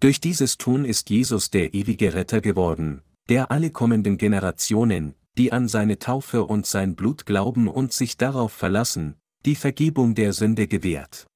[0.00, 5.68] Durch dieses Tun ist Jesus der ewige Retter geworden, der alle kommenden Generationen, die an
[5.68, 9.14] seine Taufe und sein Blut glauben und sich darauf verlassen,
[9.46, 11.28] die Vergebung der Sünde gewährt.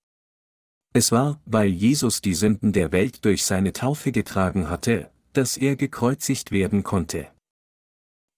[0.93, 5.77] Es war, weil Jesus die Sünden der Welt durch seine Taufe getragen hatte, dass er
[5.77, 7.29] gekreuzigt werden konnte.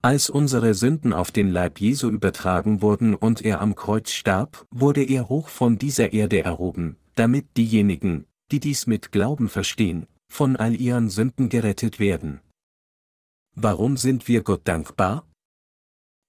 [0.03, 5.03] Als unsere Sünden auf den Leib Jesu übertragen wurden und er am Kreuz starb, wurde
[5.03, 10.79] er hoch von dieser Erde erhoben, damit diejenigen, die dies mit Glauben verstehen, von all
[10.79, 12.41] ihren Sünden gerettet werden.
[13.59, 15.27] Warum sind wir Gott dankbar?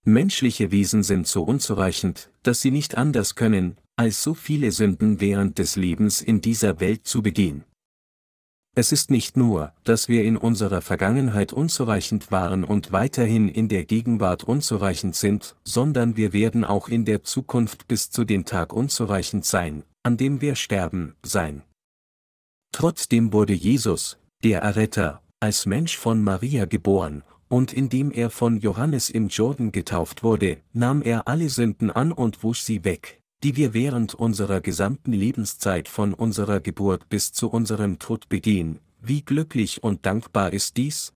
[0.05, 5.57] Menschliche Wesen sind so unzureichend, dass sie nicht anders können, als so viele Sünden während
[5.57, 7.65] des Lebens in dieser Welt zu begehen.
[8.77, 13.83] Es ist nicht nur, dass wir in unserer Vergangenheit unzureichend waren und weiterhin in der
[13.83, 19.43] Gegenwart unzureichend sind, sondern wir werden auch in der Zukunft bis zu dem Tag unzureichend
[19.43, 21.63] sein, an dem wir sterben, sein.
[22.71, 29.09] Trotzdem wurde Jesus, der Erretter, als Mensch von Maria geboren, und indem er von Johannes
[29.09, 33.73] im Jordan getauft wurde, nahm er alle Sünden an und wusch sie weg, die wir
[33.73, 40.05] während unserer gesamten Lebenszeit von unserer Geburt bis zu unserem Tod begehen, wie glücklich und
[40.05, 41.13] dankbar ist dies?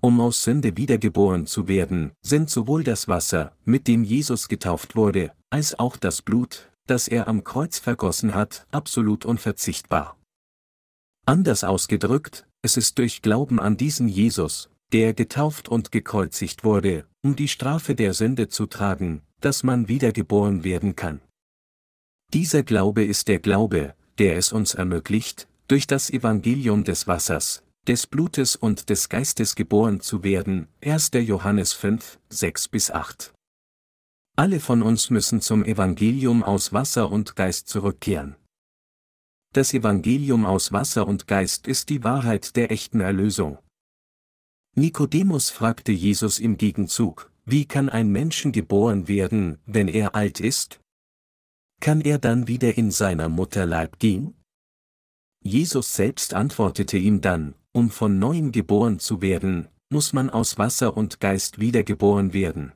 [0.00, 5.32] Um aus Sünde wiedergeboren zu werden, sind sowohl das Wasser, mit dem Jesus getauft wurde,
[5.50, 10.16] als auch das Blut, das er am Kreuz vergossen hat, absolut unverzichtbar.
[11.26, 17.36] Anders ausgedrückt, es ist durch Glauben an diesen Jesus, der getauft und gekreuzigt wurde, um
[17.36, 21.20] die Strafe der Sünde zu tragen, dass man wiedergeboren werden kann.
[22.32, 28.06] Dieser Glaube ist der Glaube, der es uns ermöglicht, durch das Evangelium des Wassers, des
[28.06, 30.68] Blutes und des Geistes geboren zu werden.
[30.82, 31.10] 1.
[31.14, 33.32] Johannes 5, 6 bis 8.
[34.36, 38.36] Alle von uns müssen zum Evangelium aus Wasser und Geist zurückkehren.
[39.54, 43.58] Das Evangelium aus Wasser und Geist ist die Wahrheit der echten Erlösung.
[44.74, 50.80] Nikodemus fragte Jesus im Gegenzug, wie kann ein Menschen geboren werden, wenn er alt ist?
[51.80, 54.34] Kann er dann wieder in seiner Mutterleib gehen?
[55.42, 60.96] Jesus selbst antwortete ihm dann, um von neuem geboren zu werden, muss man aus Wasser
[60.96, 62.72] und Geist wiedergeboren werden.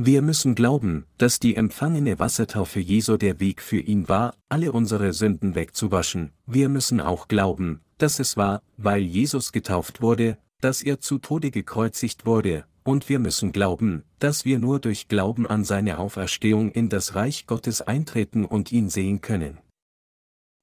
[0.00, 5.12] Wir müssen glauben, dass die empfangene Wassertaufe Jesu der Weg für ihn war, alle unsere
[5.12, 6.30] Sünden wegzuwaschen.
[6.46, 11.50] Wir müssen auch glauben, dass es war, weil Jesus getauft wurde, dass er zu Tode
[11.50, 16.88] gekreuzigt wurde, und wir müssen glauben, dass wir nur durch Glauben an seine Auferstehung in
[16.88, 19.58] das Reich Gottes eintreten und ihn sehen können.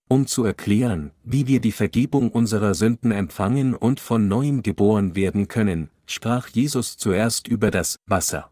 [0.08, 5.50] Um zu erklären, wie wir die Vergebung unserer Sünden empfangen und von neuem geboren werden
[5.50, 8.50] können, sprach Jesus zuerst über das Wasser.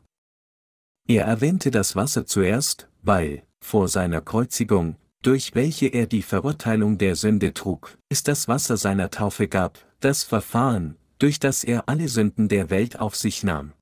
[1.07, 7.15] Er erwähnte das Wasser zuerst, weil, vor seiner Kreuzigung, durch welche er die Verurteilung der
[7.15, 12.49] Sünde trug, es das Wasser seiner Taufe gab, das Verfahren, durch das er alle Sünden
[12.49, 13.73] der Welt auf sich nahm.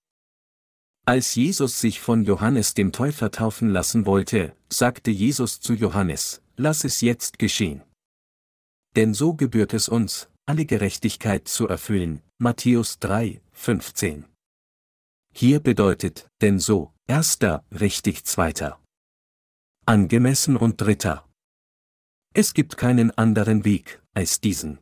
[1.05, 6.83] Als Jesus sich von Johannes dem Täufer taufen lassen wollte, sagte Jesus zu Johannes, lass
[6.83, 7.81] es jetzt geschehen.
[8.95, 12.21] Denn so gebührt es uns, alle Gerechtigkeit zu erfüllen.
[12.37, 14.25] Matthäus 3, 15.
[15.33, 18.79] Hier bedeutet, denn so, erster, richtig zweiter.
[19.85, 21.27] Angemessen und dritter.
[22.33, 24.79] Es gibt keinen anderen Weg, als diesen.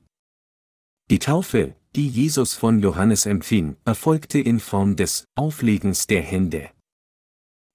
[1.09, 6.69] Die Taufe, die Jesus von Johannes empfing, erfolgte in Form des Auflegens der Hände.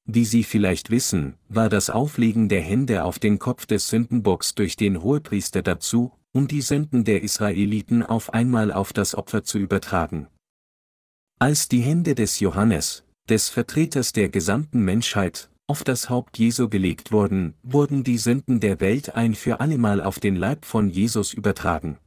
[0.07, 4.77] Wie Sie vielleicht wissen, war das Auflegen der Hände auf den Kopf des Sündenbocks durch
[4.77, 10.29] den Hohepriester dazu, um die Sünden der Israeliten auf einmal auf das Opfer zu übertragen.
[11.45, 17.13] Als die Hände des Johannes, des Vertreters der gesamten Menschheit, auf das Haupt Jesu gelegt
[17.13, 21.99] wurden, wurden die Sünden der Welt ein für allemal auf den Leib von Jesus übertragen.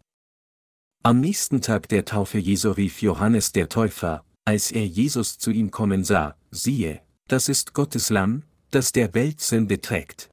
[1.04, 5.69] Am nächsten Tag der Taufe Jesu rief Johannes der Täufer, als er Jesus zu ihm
[5.69, 10.32] kommen sah, siehe, das ist Gottes Lamm, das der Welt Sünde trägt.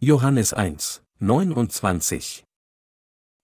[0.00, 2.44] Johannes 1, 29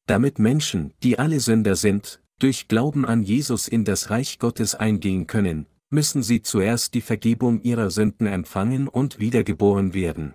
[0.07, 5.27] Damit Menschen, die alle Sünder sind, durch Glauben an Jesus in das Reich Gottes eingehen
[5.27, 10.35] können, müssen sie zuerst die Vergebung ihrer Sünden empfangen und wiedergeboren werden.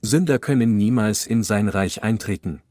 [0.00, 2.62] Sünder können niemals in sein Reich eintreten,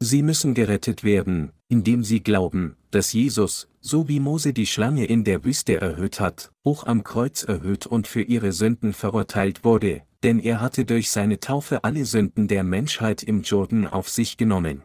[0.00, 5.24] Sie müssen gerettet werden, indem sie glauben, dass Jesus, so wie Mose die Schlange in
[5.24, 10.40] der Wüste erhöht hat, hoch am Kreuz erhöht und für ihre Sünden verurteilt wurde, denn
[10.40, 14.82] er hatte durch seine Taufe alle Sünden der Menschheit im Jordan auf sich genommen.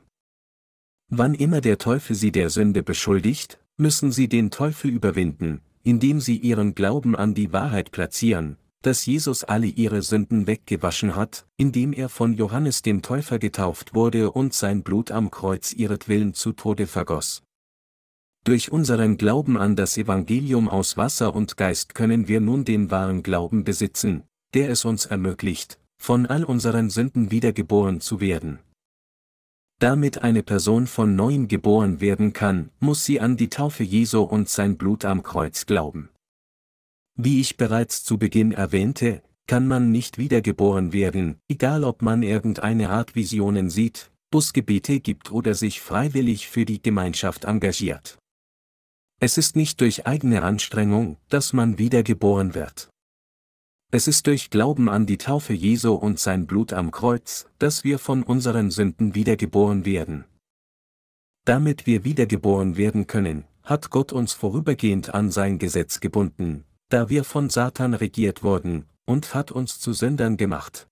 [1.09, 6.37] Wann immer der Teufel sie der Sünde beschuldigt, müssen sie den Teufel überwinden, indem sie
[6.37, 12.09] ihren Glauben an die Wahrheit platzieren, dass Jesus alle ihre Sünden weggewaschen hat, indem er
[12.09, 17.41] von Johannes dem Täufer getauft wurde und sein Blut am Kreuz ihretwillen zu Tode vergoss.
[18.43, 23.23] Durch unseren Glauben an das Evangelium aus Wasser und Geist können wir nun den wahren
[23.23, 28.59] Glauben besitzen, der es uns ermöglicht, von all unseren Sünden wiedergeboren zu werden.
[29.79, 34.49] Damit eine Person von neuem geboren werden kann, muss sie an die Taufe Jesu und
[34.49, 36.09] sein Blut am Kreuz glauben.
[37.15, 42.89] Wie ich bereits zu Beginn erwähnte, kann man nicht wiedergeboren werden, egal ob man irgendeine
[42.89, 48.19] Art Visionen sieht, Busgebete gibt oder sich freiwillig für die Gemeinschaft engagiert.
[49.21, 52.89] Es ist nicht durch eigene Anstrengung, dass man wiedergeboren wird.
[53.91, 57.97] Es ist durch Glauben an die Taufe Jesu und sein Blut am Kreuz, dass wir
[57.97, 60.25] von unseren Sünden wiedergeboren werden.
[61.45, 67.23] Damit wir wiedergeboren werden können, hat Gott uns vorübergehend an sein Gesetz gebunden, da wir
[67.23, 70.88] von Satan regiert wurden, und hat uns zu Sündern gemacht.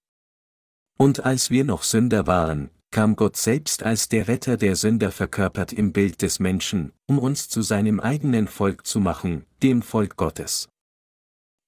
[0.98, 5.72] Und als wir noch Sünder waren, kam Gott selbst als der Retter der Sünder verkörpert
[5.72, 10.68] im Bild des Menschen, um uns zu seinem eigenen Volk zu machen, dem Volk Gottes.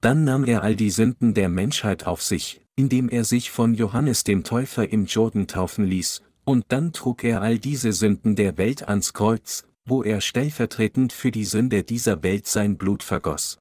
[0.02, 4.24] Dann nahm er all die Sünden der Menschheit auf sich, indem er sich von Johannes
[4.24, 8.88] dem Täufer im Jordan taufen ließ, und dann trug er all diese Sünden der Welt
[8.88, 13.60] ans Kreuz, wo er stellvertretend für die Sünde dieser Welt sein Blut vergoss.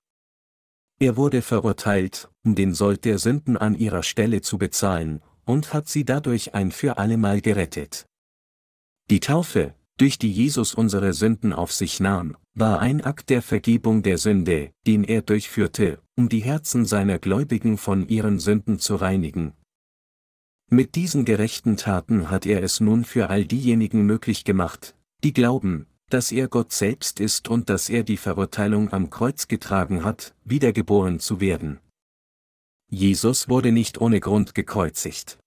[1.01, 5.89] Er wurde verurteilt, um den Sold der Sünden an ihrer Stelle zu bezahlen, und hat
[5.89, 8.07] sie dadurch ein für allemal gerettet.
[9.11, 14.03] Die Taufe, durch die Jesus unsere Sünden auf sich nahm, war ein Akt der Vergebung
[14.03, 19.53] der Sünde, den er durchführte, um die Herzen seiner Gläubigen von ihren Sünden zu reinigen.
[20.71, 25.87] Mit diesen gerechten Taten hat er es nun für all diejenigen möglich gemacht, die glauben,
[26.11, 31.21] dass er Gott selbst ist und dass er die Verurteilung am Kreuz getragen hat, wiedergeboren
[31.21, 31.81] zu werden.
[32.89, 35.39] Jesus wurde nicht ohne Grund gekreuzigt.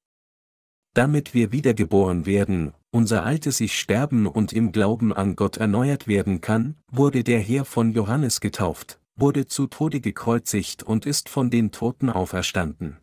[0.94, 6.42] Damit wir wiedergeboren werden, unser altes Ich sterben und im Glauben an Gott erneuert werden
[6.42, 11.72] kann, wurde der Herr von Johannes getauft, wurde zu Tode gekreuzigt und ist von den
[11.72, 12.98] Toten auferstanden.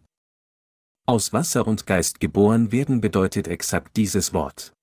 [1.07, 4.75] Aus Wasser und Geist geboren werden bedeutet exakt dieses Wort.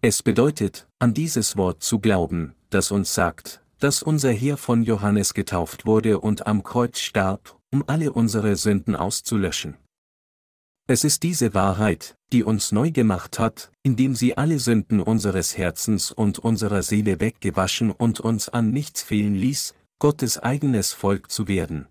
[0.00, 5.34] Es bedeutet, an dieses Wort zu glauben, das uns sagt, dass unser Herr von Johannes
[5.34, 9.76] getauft wurde und am Kreuz starb, um alle unsere Sünden auszulöschen.
[10.86, 16.10] Es ist diese Wahrheit, die uns neu gemacht hat, indem sie alle Sünden unseres Herzens
[16.10, 21.86] und unserer Seele weggewaschen und uns an nichts fehlen ließ, Gottes eigenes Volk zu werden.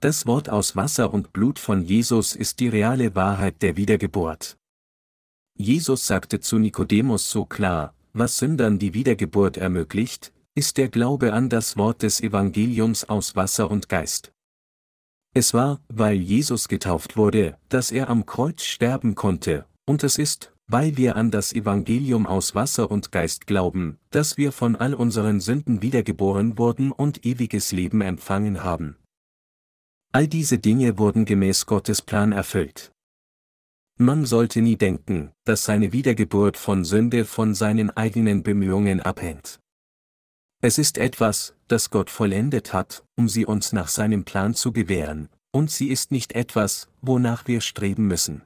[0.00, 4.58] Das Wort aus Wasser und Blut von Jesus ist die reale Wahrheit der Wiedergeburt.
[5.56, 11.48] Jesus sagte zu Nikodemus so klar, was Sündern die Wiedergeburt ermöglicht, ist der Glaube an
[11.48, 14.32] das Wort des Evangeliums aus Wasser und Geist.
[15.32, 20.52] Es war, weil Jesus getauft wurde, dass er am Kreuz sterben konnte, und es ist,
[20.66, 25.40] weil wir an das Evangelium aus Wasser und Geist glauben, dass wir von all unseren
[25.40, 28.96] Sünden wiedergeboren wurden und ewiges Leben empfangen haben.
[30.12, 32.92] All diese Dinge wurden gemäß Gottes Plan erfüllt.
[33.98, 39.60] Man sollte nie denken, dass seine Wiedergeburt von Sünde von seinen eigenen Bemühungen abhängt.
[40.62, 45.30] Es ist etwas, das Gott vollendet hat, um sie uns nach seinem Plan zu gewähren,
[45.52, 48.42] und sie ist nicht etwas, wonach wir streben müssen.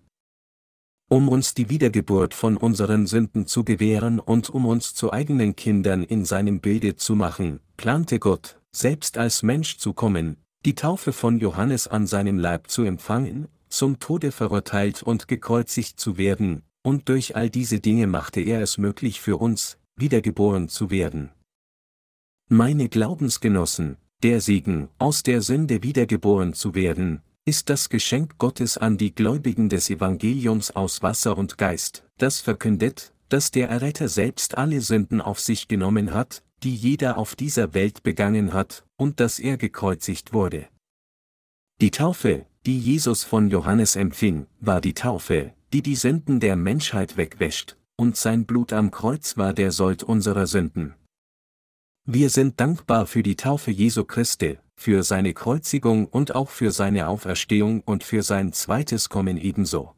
[1.11, 6.05] Um uns die Wiedergeburt von unseren Sünden zu gewähren und um uns zu eigenen Kindern
[6.05, 11.41] in seinem Bilde zu machen, plante Gott, selbst als Mensch zu kommen, die Taufe von
[11.41, 17.35] Johannes an seinem Leib zu empfangen, zum Tode verurteilt und gekreuzigt zu werden, und durch
[17.35, 21.31] all diese Dinge machte er es möglich für uns, wiedergeboren zu werden.
[22.51, 28.99] Meine Glaubensgenossen, der Segen, aus der Sünde wiedergeboren zu werden, ist das Geschenk Gottes an
[28.99, 34.83] die Gläubigen des Evangeliums aus Wasser und Geist, das verkündet, dass der Erretter selbst alle
[34.83, 39.57] Sünden auf sich genommen hat, die jeder auf dieser Welt begangen hat, und dass er
[39.57, 40.69] gekreuzigt wurde.
[41.81, 47.17] Die Taufe, die Jesus von Johannes empfing, war die Taufe, die die Sünden der Menschheit
[47.17, 50.95] wegwäscht, und sein Blut am Kreuz war der Sold unserer Sünden.
[52.07, 57.09] Wir sind dankbar für die Taufe Jesu Christi, für seine Kreuzigung und auch für seine
[57.09, 59.95] Auferstehung und für sein zweites Kommen ebenso.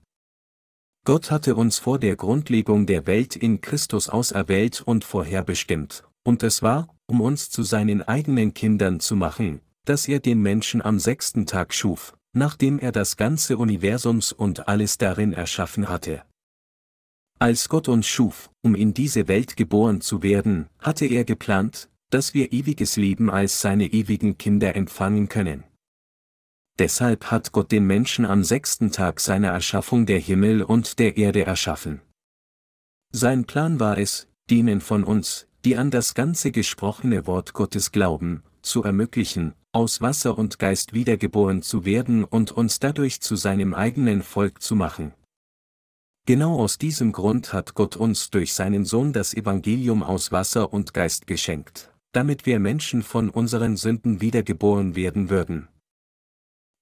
[1.04, 6.62] Gott hatte uns vor der Grundlegung der Welt in Christus auserwählt und vorherbestimmt, und es
[6.62, 11.44] war, um uns zu seinen eigenen Kindern zu machen, dass er den Menschen am sechsten
[11.44, 16.22] Tag schuf, nachdem er das ganze Universums und alles darin erschaffen hatte.
[17.40, 22.34] Als Gott uns schuf, um in diese Welt geboren zu werden, hatte er geplant, dass
[22.34, 25.64] wir ewiges Leben als seine ewigen Kinder empfangen können.
[26.78, 31.44] Deshalb hat Gott den Menschen am sechsten Tag seiner Erschaffung der Himmel und der Erde
[31.44, 32.02] erschaffen.
[33.12, 38.42] Sein Plan war es, denen von uns, die an das ganze gesprochene Wort Gottes glauben,
[38.60, 44.22] zu ermöglichen, aus Wasser und Geist wiedergeboren zu werden und uns dadurch zu seinem eigenen
[44.22, 45.12] Volk zu machen.
[46.26, 50.92] Genau aus diesem Grund hat Gott uns durch seinen Sohn das Evangelium aus Wasser und
[50.92, 55.68] Geist geschenkt damit wir Menschen von unseren Sünden wiedergeboren werden würden.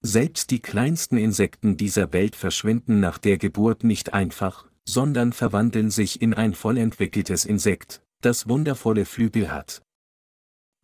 [0.01, 6.23] Selbst die kleinsten Insekten dieser Welt verschwinden nach der Geburt nicht einfach, sondern verwandeln sich
[6.23, 9.83] in ein vollentwickeltes Insekt, das wundervolle Flügel hat.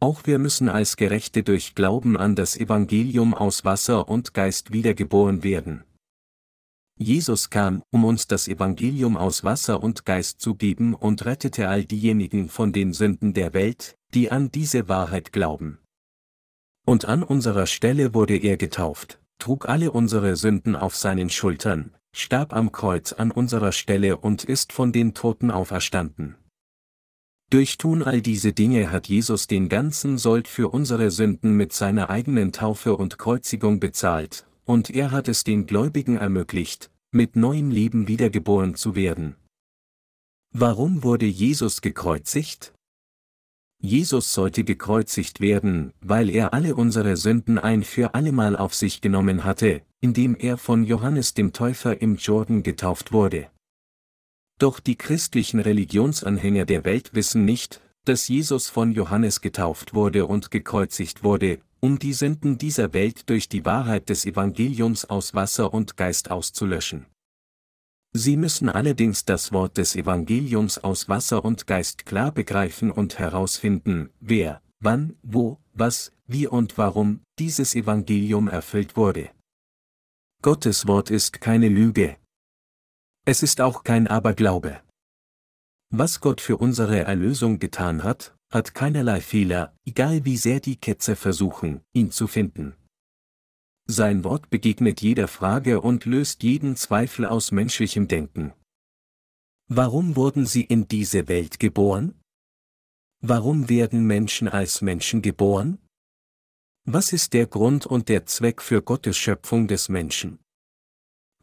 [0.01, 5.45] Auch wir müssen als Gerechte durch Glauben an das Evangelium aus Wasser und Geist wiedergeboren
[5.45, 5.85] werden.
[7.03, 11.87] Jesus kam, um uns das Evangelium aus Wasser und Geist zu geben und rettete all
[11.87, 15.79] diejenigen von den Sünden der Welt, die an diese Wahrheit glauben.
[16.87, 22.53] Und an unserer Stelle wurde er getauft, trug alle unsere Sünden auf seinen Schultern, starb
[22.53, 26.37] am Kreuz an unserer Stelle und ist von den Toten auferstanden.
[27.49, 32.11] Durch Tun all diese Dinge hat Jesus den ganzen Sold für unsere Sünden mit seiner
[32.11, 38.07] eigenen Taufe und Kreuzigung bezahlt, und er hat es den Gläubigen ermöglicht, mit neuem Leben
[38.07, 39.35] wiedergeboren zu werden.
[40.53, 42.73] Warum wurde Jesus gekreuzigt?
[43.83, 49.43] Jesus sollte gekreuzigt werden, weil er alle unsere Sünden ein für allemal auf sich genommen
[49.43, 53.51] hatte, indem er von Johannes dem Täufer im Jordan getauft wurde.
[54.61, 60.53] Doch die christlichen Religionsanhänger der Welt wissen nicht, dass Jesus von Johannes getauft wurde und
[60.53, 65.97] gekreuzigt wurde, um die Sünden dieser Welt durch die Wahrheit des Evangeliums aus Wasser und
[65.97, 67.07] Geist auszulöschen.
[68.13, 74.11] Sie müssen allerdings das Wort des Evangeliums aus Wasser und Geist klar begreifen und herausfinden,
[74.21, 79.31] wer, wann, wo, was, wie und warum dieses Evangelium erfüllt wurde.
[80.43, 82.17] Gottes Wort ist keine Lüge.
[83.27, 84.81] Es ist auch kein Aberglaube.
[85.91, 91.17] Was Gott für unsere Erlösung getan hat, hat keinerlei Fehler, egal wie sehr die Ketzer
[91.17, 92.75] versuchen, ihn zu finden.
[93.87, 98.53] Sein Wort begegnet jeder Frage und löst jeden Zweifel aus menschlichem Denken.
[99.69, 102.21] Warum wurden sie in diese Welt geboren?
[103.21, 105.79] Warum werden Menschen als Menschen geboren?
[106.87, 110.39] Was ist der Grund und der Zweck für Gottes Schöpfung des Menschen?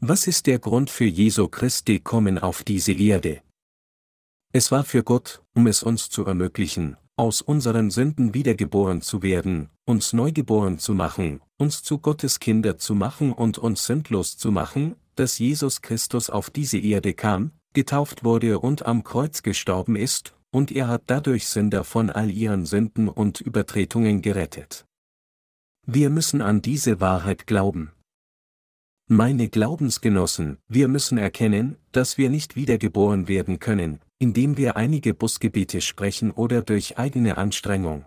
[0.00, 3.42] Was ist der Grund für Jesu Christi Kommen auf diese Erde?
[4.52, 9.68] Es war für Gott, um es uns zu ermöglichen, aus unseren Sünden wiedergeboren zu werden,
[9.84, 14.96] uns neugeboren zu machen, uns zu Gottes Kinder zu machen und uns sündlos zu machen,
[15.16, 20.72] dass Jesus Christus auf diese Erde kam, getauft wurde und am Kreuz gestorben ist, und
[20.72, 24.86] er hat dadurch Sünder von all ihren Sünden und Übertretungen gerettet.
[25.84, 27.92] Wir müssen an diese Wahrheit glauben.
[29.08, 35.80] Meine Glaubensgenossen, wir müssen erkennen, dass wir nicht wiedergeboren werden können, indem wir einige Busgebete
[35.80, 38.06] sprechen oder durch eigene Anstrengung.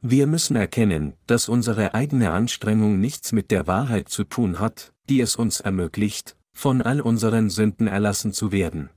[0.00, 5.20] Wir müssen erkennen, dass unsere eigene Anstrengung nichts mit der Wahrheit zu tun hat, die
[5.20, 8.90] es uns ermöglicht, von all unseren Sünden erlassen zu werden.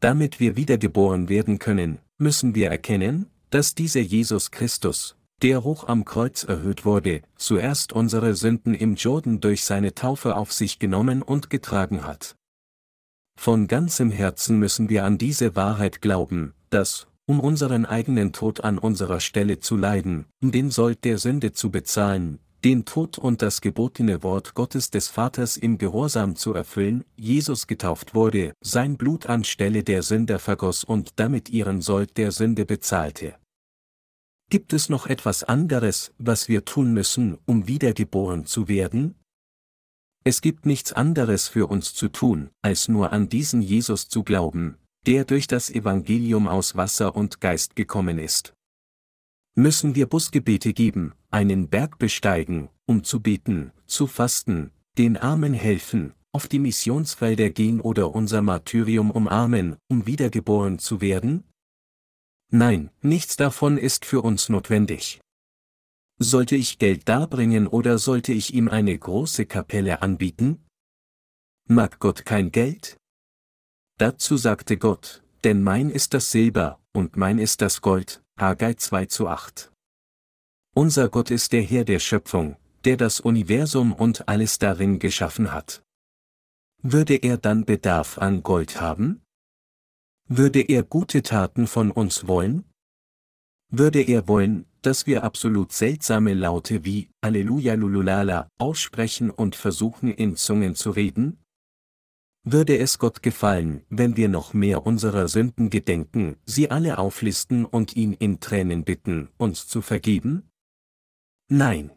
[0.00, 6.04] Damit wir wiedergeboren werden können, müssen wir erkennen, dass dieser Jesus Christus, der hoch am
[6.04, 11.50] Kreuz erhöht wurde, zuerst unsere Sünden im Jordan durch seine Taufe auf sich genommen und
[11.50, 12.36] getragen hat.
[13.42, 18.76] Von ganzem Herzen müssen wir an diese Wahrheit glauben, dass, um unseren eigenen Tod an
[18.76, 23.62] unserer Stelle zu leiden, um den Sold der Sünde zu bezahlen, den Tod und das
[23.62, 29.84] gebotene Wort Gottes des Vaters im Gehorsam zu erfüllen, Jesus getauft wurde, sein Blut anstelle
[29.84, 33.36] der Sünder vergoss und damit ihren Sold der Sünde bezahlte.
[34.50, 39.14] Gibt es noch etwas anderes, was wir tun müssen, um wiedergeboren zu werden?
[40.22, 44.76] Es gibt nichts anderes für uns zu tun, als nur an diesen Jesus zu glauben,
[45.06, 48.54] der durch das Evangelium aus Wasser und Geist gekommen ist.
[49.54, 56.12] Müssen wir Busgebete geben, einen Berg besteigen, um zu beten, zu fasten, den Armen helfen,
[56.32, 61.44] auf die Missionsfelder gehen oder unser Martyrium umarmen, um wiedergeboren zu werden?
[62.50, 65.20] Nein, nichts davon ist für uns notwendig.
[66.22, 70.66] Sollte ich Geld darbringen oder sollte ich ihm eine große Kapelle anbieten?
[71.66, 72.98] Mag Gott kein Geld?
[73.96, 79.06] Dazu sagte Gott, denn mein ist das Silber, und mein ist das Gold, Haggai 2
[79.06, 79.72] zu 8.
[80.74, 85.82] Unser Gott ist der Herr der Schöpfung, der das Universum und alles darin geschaffen hat.
[86.82, 89.22] Würde er dann Bedarf an Gold haben?
[90.28, 92.69] Würde er gute Taten von uns wollen?
[93.70, 100.34] Würde er wollen, dass wir absolut seltsame Laute wie Alleluja Lululala aussprechen und versuchen in
[100.34, 101.38] Zungen zu reden?
[102.42, 107.94] Würde es Gott gefallen, wenn wir noch mehr unserer Sünden gedenken, sie alle auflisten und
[107.94, 110.50] ihn in Tränen bitten, uns zu vergeben?
[111.48, 111.92] Nein.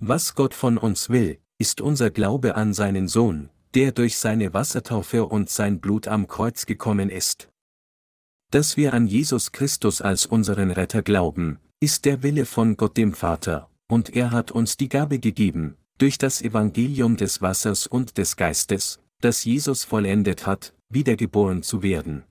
[0.00, 5.24] Was Gott von uns will, ist unser Glaube an seinen Sohn, der durch seine Wassertaufe
[5.24, 7.48] und sein Blut am Kreuz gekommen ist.
[8.50, 13.12] Dass wir an Jesus Christus als unseren Retter glauben, ist der Wille von Gott dem
[13.12, 18.36] Vater, und er hat uns die Gabe gegeben, durch das Evangelium des Wassers und des
[18.36, 22.24] Geistes, das Jesus vollendet hat, wiedergeboren zu werden.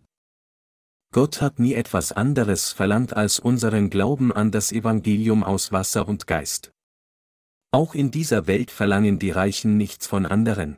[1.13, 6.25] Gott hat nie etwas anderes verlangt als unseren Glauben an das Evangelium aus Wasser und
[6.25, 6.71] Geist.
[7.71, 10.77] Auch in dieser Welt verlangen die Reichen nichts von anderen.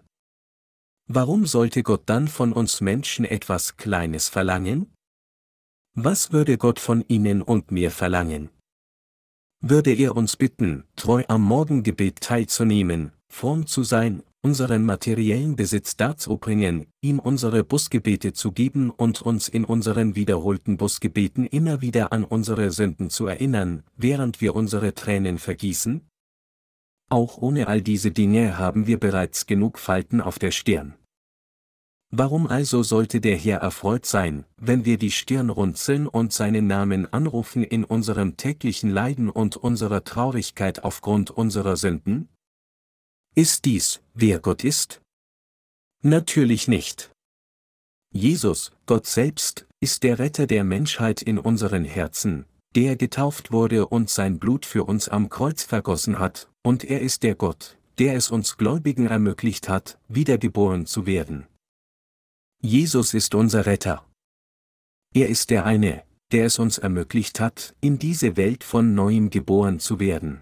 [1.07, 4.91] Warum sollte Gott dann von uns Menschen etwas Kleines verlangen?
[5.95, 8.49] Was würde Gott von Ihnen und mir verlangen?
[9.61, 16.85] würde er uns bitten, treu am Morgengebet teilzunehmen, fromm zu sein, unseren materiellen Besitz darzubringen,
[17.01, 22.71] ihm unsere Busgebete zu geben und uns in unseren wiederholten Busgebeten immer wieder an unsere
[22.71, 26.07] Sünden zu erinnern, während wir unsere Tränen vergießen?
[27.09, 30.93] Auch ohne all diese Dinge haben wir bereits genug Falten auf der Stirn.
[32.12, 37.12] Warum also sollte der Herr erfreut sein, wenn wir die Stirn runzeln und seinen Namen
[37.14, 42.28] anrufen in unserem täglichen Leiden und unserer Traurigkeit aufgrund unserer Sünden?
[43.36, 45.01] Ist dies, wer Gott ist?
[46.01, 47.12] Natürlich nicht.
[48.12, 52.45] Jesus, Gott selbst, ist der Retter der Menschheit in unseren Herzen,
[52.76, 57.22] der getauft wurde und sein Blut für uns am Kreuz vergossen hat, und er ist
[57.22, 61.45] der Gott, der es uns Gläubigen ermöglicht hat, wiedergeboren zu werden.
[62.62, 64.05] Jesus ist unser Retter.
[65.14, 66.03] Er ist der eine,
[66.34, 70.41] der es uns ermöglicht hat, in diese Welt von neuem geboren zu werden.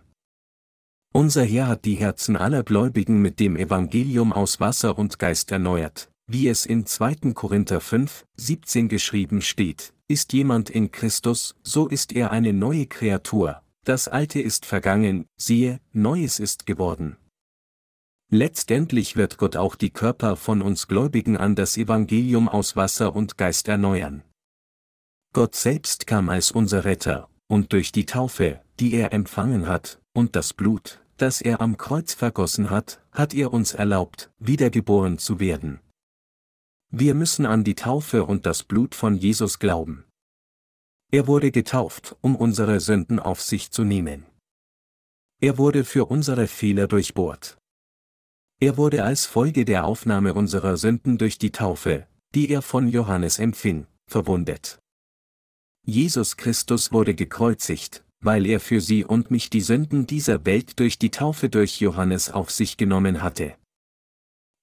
[1.14, 6.10] Unser Herr hat die Herzen aller Gläubigen mit dem Evangelium aus Wasser und Geist erneuert,
[6.26, 7.34] wie es in 2.
[7.36, 13.62] Korinther 5, 17 geschrieben steht, ist jemand in Christus, so ist er eine neue Kreatur,
[13.84, 17.16] das Alte ist vergangen, siehe, Neues ist geworden.
[18.30, 23.38] Letztendlich wird Gott auch die Körper von uns Gläubigen an das Evangelium aus Wasser und
[23.38, 24.24] Geist erneuern.
[25.34, 30.36] Gott selbst kam als unser Retter, und durch die Taufe, die er empfangen hat, und
[30.36, 35.80] das Blut, das er am Kreuz vergossen hat, hat er uns erlaubt, wiedergeboren zu werden.
[36.90, 40.04] Wir müssen an die Taufe und das Blut von Jesus glauben.
[41.12, 44.26] Er wurde getauft, um unsere Sünden auf sich zu nehmen.
[45.40, 47.58] Er wurde für unsere Fehler durchbohrt.
[48.60, 53.40] Er wurde als Folge der Aufnahme unserer Sünden durch die Taufe, die er von Johannes
[53.40, 54.80] empfing, verwundet.
[55.86, 60.98] Jesus Christus wurde gekreuzigt, weil er für sie und mich die Sünden dieser Welt durch
[60.98, 63.56] die Taufe durch Johannes auf sich genommen hatte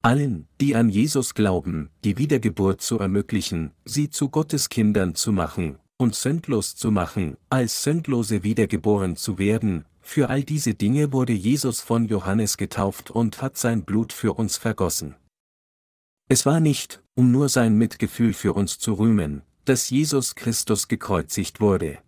[0.05, 5.79] allen, die an Jesus glauben, die Wiedergeburt zu ermöglichen, sie zu Gottes Kindern zu machen,
[5.97, 11.81] und sündlos zu machen, als Sündlose wiedergeboren zu werden, für all diese Dinge wurde Jesus
[11.81, 15.17] von Johannes getauft und hat sein Blut für uns vergossen.
[16.29, 21.61] Es war nicht, um nur sein Mitgefühl für uns zu rühmen, dass Jesus Christus gekreuzigt
[21.61, 21.99] wurde.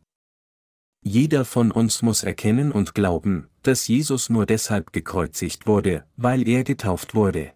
[1.03, 6.65] Jeder von uns muss erkennen und glauben, dass Jesus nur deshalb gekreuzigt wurde, weil er
[6.65, 7.53] getauft wurde.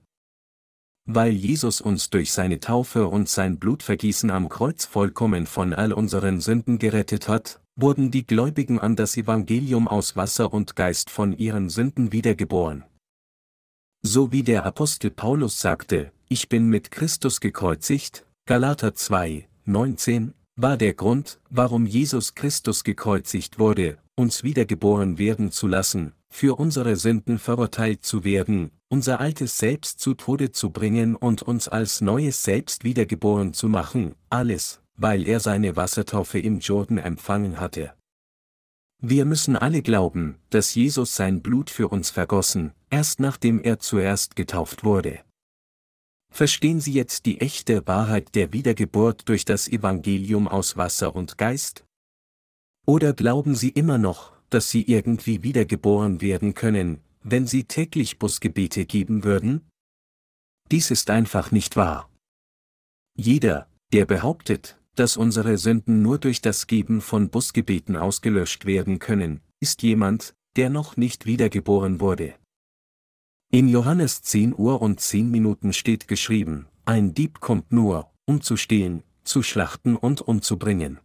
[1.05, 6.41] Weil Jesus uns durch seine Taufe und sein Blutvergießen am Kreuz vollkommen von all unseren
[6.41, 11.69] Sünden gerettet hat, wurden die Gläubigen an das Evangelium aus Wasser und Geist von ihren
[11.69, 12.85] Sünden wiedergeboren.
[14.03, 20.77] So wie der Apostel Paulus sagte, ich bin mit Christus gekreuzigt, Galater 2, 19, war
[20.77, 27.39] der Grund, warum Jesus Christus gekreuzigt wurde, uns wiedergeboren werden zu lassen, für unsere Sünden
[27.39, 32.85] verurteilt zu werden, unser altes Selbst zu Tode zu bringen und uns als neues Selbst
[32.85, 37.95] wiedergeboren zu machen, alles, weil er seine Wassertaufe im Jordan empfangen hatte.
[39.03, 44.37] Wir müssen alle glauben, dass Jesus sein Blut für uns vergossen, erst nachdem er zuerst
[44.37, 45.21] getauft wurde.
[46.31, 51.85] Verstehen Sie jetzt die echte Wahrheit der Wiedergeburt durch das Evangelium aus Wasser und Geist?
[52.87, 58.85] Oder glauben Sie immer noch, dass Sie irgendwie wiedergeboren werden können, wenn Sie täglich Busgebete
[58.85, 59.67] geben würden?
[60.71, 62.11] Dies ist einfach nicht wahr.
[63.17, 69.41] Jeder, der behauptet, dass unsere Sünden nur durch das Geben von Busgebeten ausgelöscht werden können,
[69.59, 72.35] ist jemand, der noch nicht wiedergeboren wurde.
[73.51, 78.59] In Johannes 10 Uhr und 10 Minuten steht geschrieben, ein Dieb kommt nur, um zu
[78.59, 81.01] stehen, zu schlachten und umzubringen.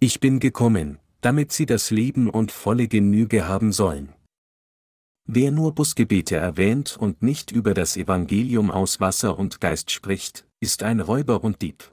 [0.00, 4.14] Ich bin gekommen, damit sie das Leben und volle Genüge haben sollen.
[5.26, 10.82] Wer nur Busgebete erwähnt und nicht über das Evangelium aus Wasser und Geist spricht, ist
[10.82, 11.92] ein Räuber und Dieb.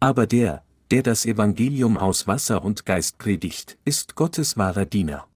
[0.00, 5.26] Aber der, der das Evangelium aus Wasser und Geist predigt, ist Gottes wahrer Diener.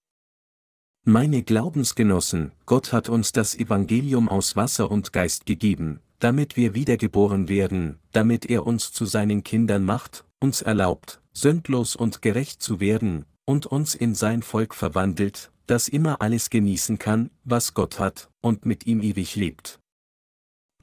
[1.03, 7.49] Meine Glaubensgenossen, Gott hat uns das Evangelium aus Wasser und Geist gegeben, damit wir wiedergeboren
[7.49, 13.25] werden, damit er uns zu seinen Kindern macht, uns erlaubt, sündlos und gerecht zu werden,
[13.45, 18.65] und uns in sein Volk verwandelt, das immer alles genießen kann, was Gott hat, und
[18.67, 19.79] mit ihm ewig lebt.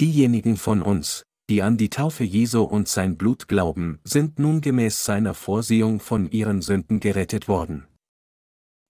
[0.01, 5.05] Diejenigen von uns, die an die Taufe Jesu und sein Blut glauben, sind nun gemäß
[5.05, 7.87] seiner Vorsehung von ihren Sünden gerettet worden.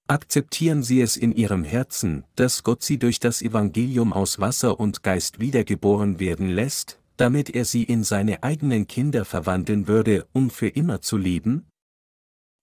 [0.08, 5.02] Akzeptieren Sie es in Ihrem Herzen, dass Gott Sie durch das Evangelium aus Wasser und
[5.02, 10.68] Geist wiedergeboren werden lässt, damit er sie in seine eigenen Kinder verwandeln würde, um für
[10.68, 11.66] immer zu leben?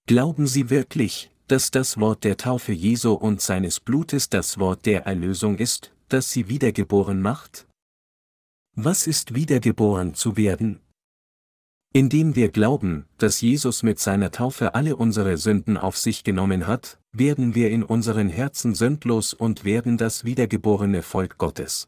[0.07, 5.05] Glauben Sie wirklich, dass das Wort der Taufe Jesu und seines Blutes das Wort der
[5.05, 7.67] Erlösung ist, das sie wiedergeboren macht?
[8.77, 10.81] Was ist wiedergeboren zu werden?
[11.93, 16.99] Indem wir glauben, dass Jesus mit seiner Taufe alle unsere Sünden auf sich genommen hat,
[17.13, 21.87] werden wir in unseren Herzen sündlos und werden das wiedergeborene Volk Gottes.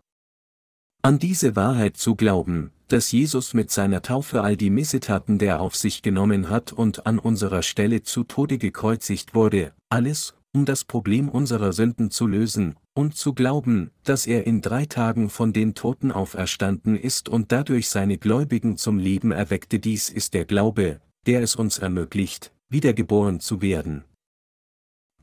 [1.02, 5.76] An diese Wahrheit zu glauben, dass Jesus mit seiner Taufe all die Missetaten der auf
[5.76, 11.30] sich genommen hat und an unserer Stelle zu Tode gekreuzigt wurde, alles, um das Problem
[11.30, 16.12] unserer Sünden zu lösen, und zu glauben, dass er in drei Tagen von den Toten
[16.12, 19.78] auferstanden ist und dadurch seine Gläubigen zum Leben erweckte.
[19.78, 24.04] Dies ist der Glaube, der es uns ermöglicht, wiedergeboren zu werden.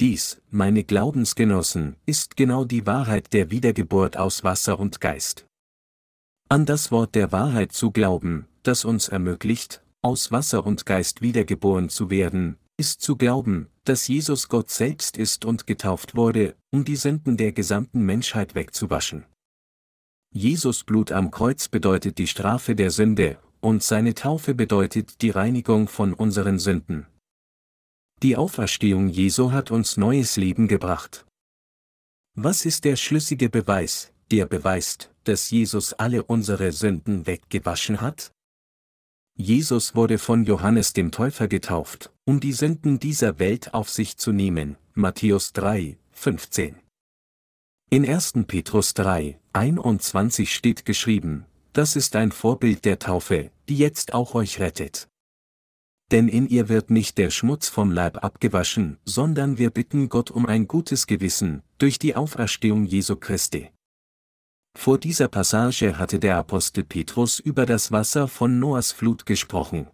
[0.01, 5.47] Dies, meine Glaubensgenossen, ist genau die Wahrheit der Wiedergeburt aus Wasser und Geist.
[6.49, 11.89] An das Wort der Wahrheit zu glauben, das uns ermöglicht, aus Wasser und Geist wiedergeboren
[11.89, 16.97] zu werden, ist zu glauben, dass Jesus Gott selbst ist und getauft wurde, um die
[16.97, 19.25] Sünden der gesamten Menschheit wegzuwaschen.
[20.33, 25.89] Jesus Blut am Kreuz bedeutet die Strafe der Sünde, und seine Taufe bedeutet die Reinigung
[25.89, 27.07] von unseren Sünden.
[28.23, 31.25] Die Auferstehung Jesu hat uns neues Leben gebracht.
[32.35, 38.34] Was ist der schlüssige Beweis, der beweist, dass Jesus alle unsere Sünden weggewaschen hat?
[39.37, 44.33] Jesus wurde von Johannes dem Täufer getauft, um die Sünden dieser Welt auf sich zu
[44.33, 44.77] nehmen.
[44.95, 46.77] Matthäus 3, 15.
[47.91, 48.35] In 1.
[48.47, 54.61] Petrus 3, 21 steht geschrieben, das ist ein Vorbild der Taufe, die jetzt auch euch
[54.61, 55.09] rettet
[56.15, 60.47] denn in ihr wird nicht der Schmutz vom Leib abgewaschen, sondern wir bitten Gott um
[60.47, 63.71] ein gutes Gewissen, durch die Auferstehung Jesu Christi.
[64.77, 69.87] Vor dieser Passage hatte der Apostel Petrus über das Wasser von Noahs Flut gesprochen.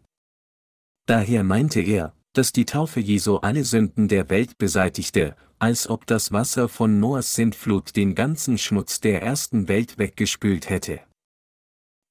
[1.07, 6.33] Daher meinte er, dass die Taufe Jesu alle Sünden der Welt beseitigte, als ob das
[6.33, 11.01] Wasser von Noahs Sintflut den ganzen Schmutz der ersten Welt weggespült hätte.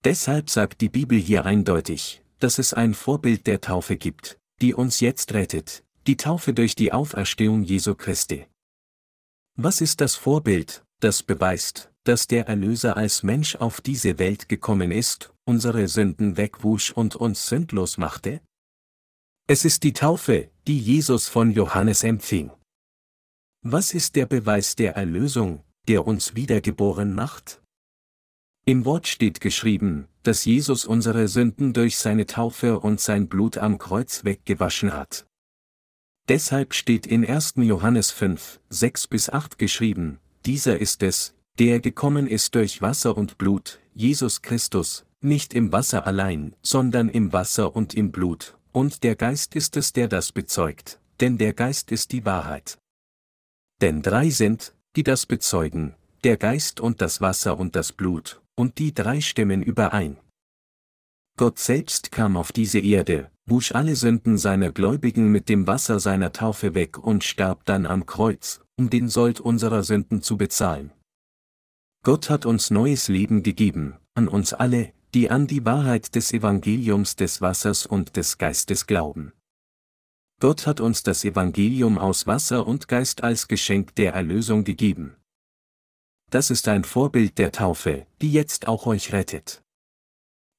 [0.03, 4.99] Deshalb sagt die Bibel hier eindeutig, dass es ein Vorbild der Taufe gibt, die uns
[4.99, 8.47] jetzt rettet, die Taufe durch die Auferstehung Jesu Christi.
[9.55, 14.91] Was ist das Vorbild, das beweist, dass der Erlöser als Mensch auf diese Welt gekommen
[14.91, 18.41] ist, unsere Sünden wegwusch und uns sündlos machte?
[19.47, 22.52] Es ist die Taufe, die Jesus von Johannes empfing.
[23.62, 27.62] Was ist der Beweis der Erlösung, der uns wiedergeboren macht?
[28.66, 33.80] Im Wort steht geschrieben, dass Jesus unsere Sünden durch seine Taufe und sein Blut am
[33.80, 35.26] Kreuz weggewaschen hat.
[36.28, 37.54] Deshalb steht in 1.
[37.56, 43.38] Johannes 5, 6 bis 8 geschrieben, dieser ist es, der gekommen ist durch Wasser und
[43.38, 49.18] Blut, Jesus Christus, nicht im Wasser allein, sondern im Wasser und im Blut, und der
[49.18, 52.80] Geist ist es, der das bezeugt, denn der Geist ist die Wahrheit.
[53.82, 58.80] Denn drei sind, die das bezeugen, der Geist und das Wasser und das Blut, und
[58.80, 60.18] die drei stimmen überein.
[61.38, 66.32] Gott selbst kam auf diese Erde, wusch alle Sünden seiner Gläubigen mit dem Wasser seiner
[66.32, 70.91] Taufe weg und starb dann am Kreuz, um den Sold unserer Sünden zu bezahlen.
[72.04, 77.18] Gott hat uns neues Leben gegeben, an uns alle, die an die Wahrheit des Evangeliums
[77.18, 79.34] des Wassers und des Geistes glauben.
[80.39, 85.18] Gott hat uns das Evangelium aus Wasser und Geist als Geschenk der Erlösung gegeben.
[86.30, 89.62] Das ist ein Vorbild der Taufe, die jetzt auch euch rettet.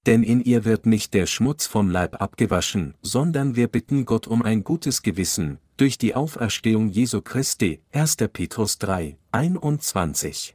[0.06, 4.42] Denn in ihr wird nicht der Schmutz vom Leib abgewaschen, sondern wir bitten Gott um
[4.42, 8.16] ein gutes Gewissen, durch die Auferstehung Jesu Christi, 1.
[8.16, 10.54] Petrus 3, 21.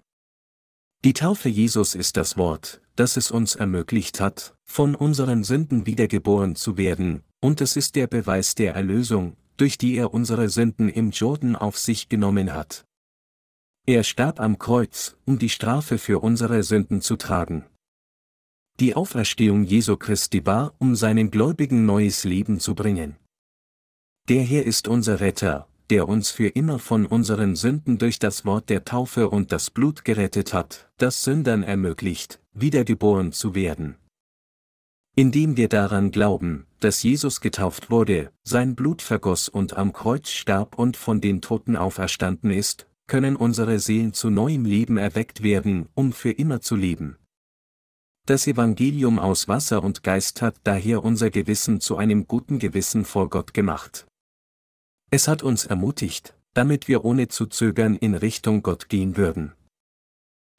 [1.06, 6.56] Die Taufe Jesus ist das Wort, das es uns ermöglicht hat, von unseren Sünden wiedergeboren
[6.56, 11.12] zu werden, und es ist der Beweis der Erlösung, durch die er unsere Sünden im
[11.12, 12.88] Jordan auf sich genommen hat.
[13.86, 17.66] Er starb am Kreuz, um die Strafe für unsere Sünden zu tragen.
[18.80, 23.16] Die Auferstehung Jesu Christi war, um seinen Gläubigen neues Leben zu bringen.
[24.28, 28.70] Der Herr ist unser Retter, der uns für immer von unseren Sünden durch das Wort
[28.70, 33.96] der Taufe und das Blut gerettet hat, das Sündern ermöglicht, wiedergeboren zu werden.
[35.16, 40.78] Indem wir daran glauben, dass Jesus getauft wurde, sein Blut vergoss und am Kreuz starb
[40.78, 46.12] und von den Toten auferstanden ist, können unsere Seelen zu neuem Leben erweckt werden, um
[46.12, 47.18] für immer zu leben.
[48.26, 53.30] Das Evangelium aus Wasser und Geist hat daher unser Gewissen zu einem guten Gewissen vor
[53.30, 54.08] Gott gemacht.
[55.16, 59.54] Es hat uns ermutigt, damit wir ohne zu zögern in Richtung Gott gehen würden.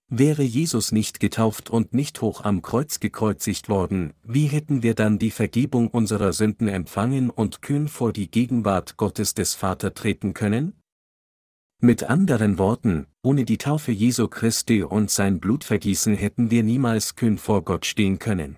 [0.08, 5.18] Wäre Jesus nicht getauft und nicht hoch am Kreuz gekreuzigt worden, wie hätten wir dann
[5.18, 10.72] die Vergebung unserer Sünden empfangen und kühn vor die Gegenwart Gottes des Vater treten können?
[11.82, 17.36] Mit anderen Worten, ohne die Taufe Jesu Christi und sein Blutvergießen hätten wir niemals kühn
[17.36, 18.56] vor Gott stehen können.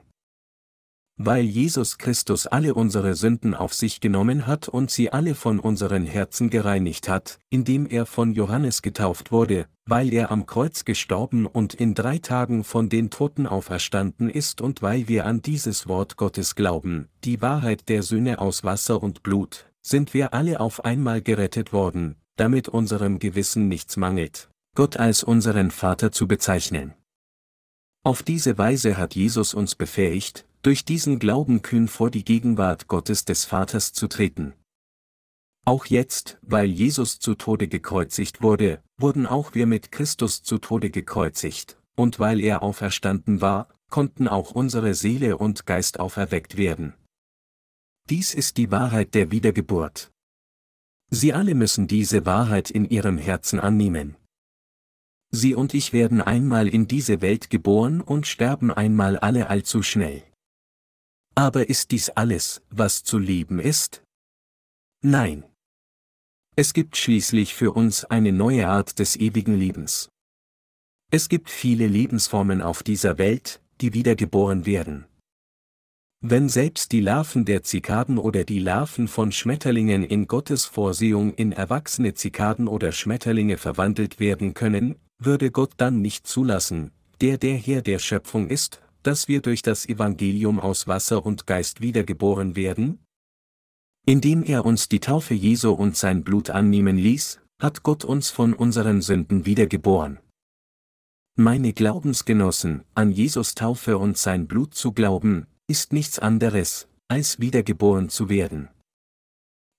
[1.21, 6.07] Weil Jesus Christus alle unsere Sünden auf sich genommen hat und sie alle von unseren
[6.07, 11.75] Herzen gereinigt hat, indem er von Johannes getauft wurde, weil er am Kreuz gestorben und
[11.75, 16.55] in drei Tagen von den Toten auferstanden ist und weil wir an dieses Wort Gottes
[16.55, 21.73] glauben, die Wahrheit der Söhne aus Wasser und Blut, sind wir alle auf einmal gerettet
[21.73, 26.95] worden, damit unserem Gewissen nichts mangelt, Gott als unseren Vater zu bezeichnen.
[28.05, 33.25] Auf diese Weise hat Jesus uns befähigt, durch diesen Glauben kühn vor die Gegenwart Gottes
[33.25, 34.55] des Vaters zu treten.
[35.65, 40.91] Auch jetzt, weil Jesus zu Tode gekreuzigt wurde, wurden auch wir mit Christus zu Tode
[40.91, 46.95] gekreuzigt, und weil er auferstanden war, konnten auch unsere Seele und Geist auferweckt werden.
[48.09, 50.11] Dies ist die Wahrheit der Wiedergeburt.
[51.11, 54.17] Sie alle müssen diese Wahrheit in ihrem Herzen annehmen.
[55.31, 60.23] Sie und ich werden einmal in diese Welt geboren und sterben einmal alle allzu schnell.
[61.39, 64.03] Aber ist dies alles, was zu leben ist?
[65.05, 65.45] Nein.
[66.57, 70.09] Es gibt schließlich für uns eine neue Art des ewigen Lebens.
[71.13, 75.07] Es gibt viele Lebensformen auf dieser Welt, die wiedergeboren werden.
[76.21, 81.53] Wenn selbst die Larven der Zikaden oder die Larven von Schmetterlingen in Gottes Vorsehung in
[81.53, 87.83] erwachsene Zikaden oder Schmetterlinge verwandelt werden können, würde Gott dann nicht zulassen, der der Herr
[87.83, 92.99] der Schöpfung ist, dass wir durch das Evangelium aus Wasser und Geist wiedergeboren werden?
[94.07, 98.55] Indem er uns die Taufe Jesu und sein Blut annehmen ließ, hat Gott uns von
[98.55, 100.19] unseren Sünden wiedergeboren.
[101.37, 108.09] Meine Glaubensgenossen, an Jesus Taufe und sein Blut zu glauben, ist nichts anderes, als wiedergeboren
[108.09, 108.69] zu werden.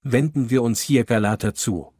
[0.03, 1.93] Wenden wir uns hier Galater zu.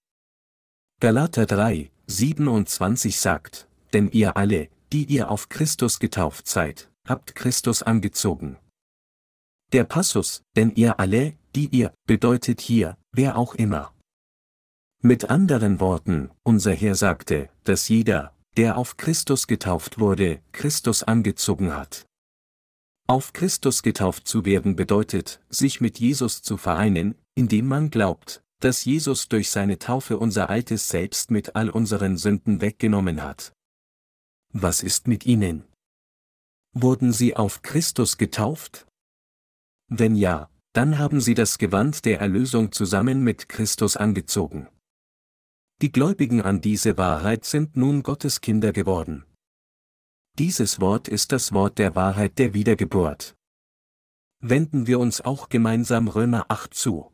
[1.01, 7.83] Galater 3, 27 sagt, denn ihr alle, die ihr auf Christus getauft seid, habt Christus
[7.83, 8.57] angezogen.
[9.73, 13.93] Der Passus, denn ihr alle, die ihr, bedeutet hier, wer auch immer.
[15.01, 21.75] Mit anderen Worten, unser Herr sagte, dass jeder, der auf Christus getauft wurde, Christus angezogen
[21.75, 22.05] hat.
[23.07, 28.85] Auf Christus getauft zu werden bedeutet, sich mit Jesus zu vereinen, indem man glaubt, dass
[28.85, 33.53] Jesus durch seine Taufe unser altes Selbst mit all unseren Sünden weggenommen hat.
[34.51, 35.68] Was ist mit ihnen?
[36.73, 38.87] Wurden sie auf Christus getauft?
[39.87, 44.67] Wenn ja, dann haben sie das Gewand der Erlösung zusammen mit Christus angezogen.
[45.81, 49.25] Die Gläubigen an diese Wahrheit sind nun Gottes Kinder geworden.
[50.37, 53.35] Dieses Wort ist das Wort der Wahrheit der Wiedergeburt.
[54.41, 57.11] Wenden wir uns auch gemeinsam Römer 8 zu.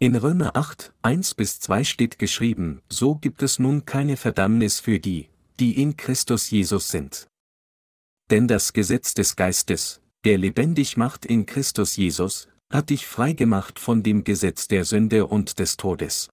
[0.00, 4.98] In Römer 8, 1 bis 2 steht geschrieben, so gibt es nun keine Verdammnis für
[4.98, 5.28] die,
[5.60, 7.29] die in Christus Jesus sind.
[8.30, 14.04] Denn das Gesetz des Geistes, der lebendig macht in Christus Jesus, hat dich freigemacht von
[14.04, 16.30] dem Gesetz der Sünde und des Todes.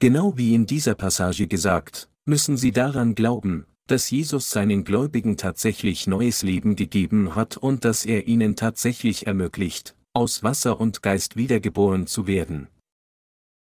[0.00, 6.06] Genau wie in dieser Passage gesagt, müssen sie daran glauben, dass Jesus seinen Gläubigen tatsächlich
[6.06, 12.06] neues Leben gegeben hat und dass er ihnen tatsächlich ermöglicht, aus Wasser und Geist wiedergeboren
[12.06, 12.68] zu werden.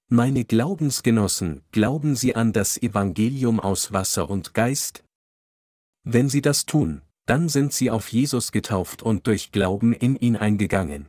[0.09, 5.03] Meine Glaubensgenossen, glauben Sie an das Evangelium aus Wasser und Geist?
[6.03, 10.35] Wenn Sie das tun, dann sind sie auf Jesus getauft und durch Glauben in ihn
[10.35, 11.07] eingegangen.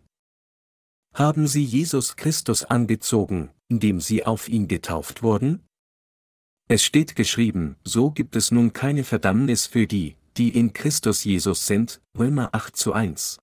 [1.14, 5.62] Haben sie Jesus Christus angezogen, indem sie auf ihn getauft wurden?
[6.68, 11.66] Es steht geschrieben, so gibt es nun keine Verdammnis für die, die in Christus Jesus
[11.66, 13.38] sind, Römer 8 zu 1.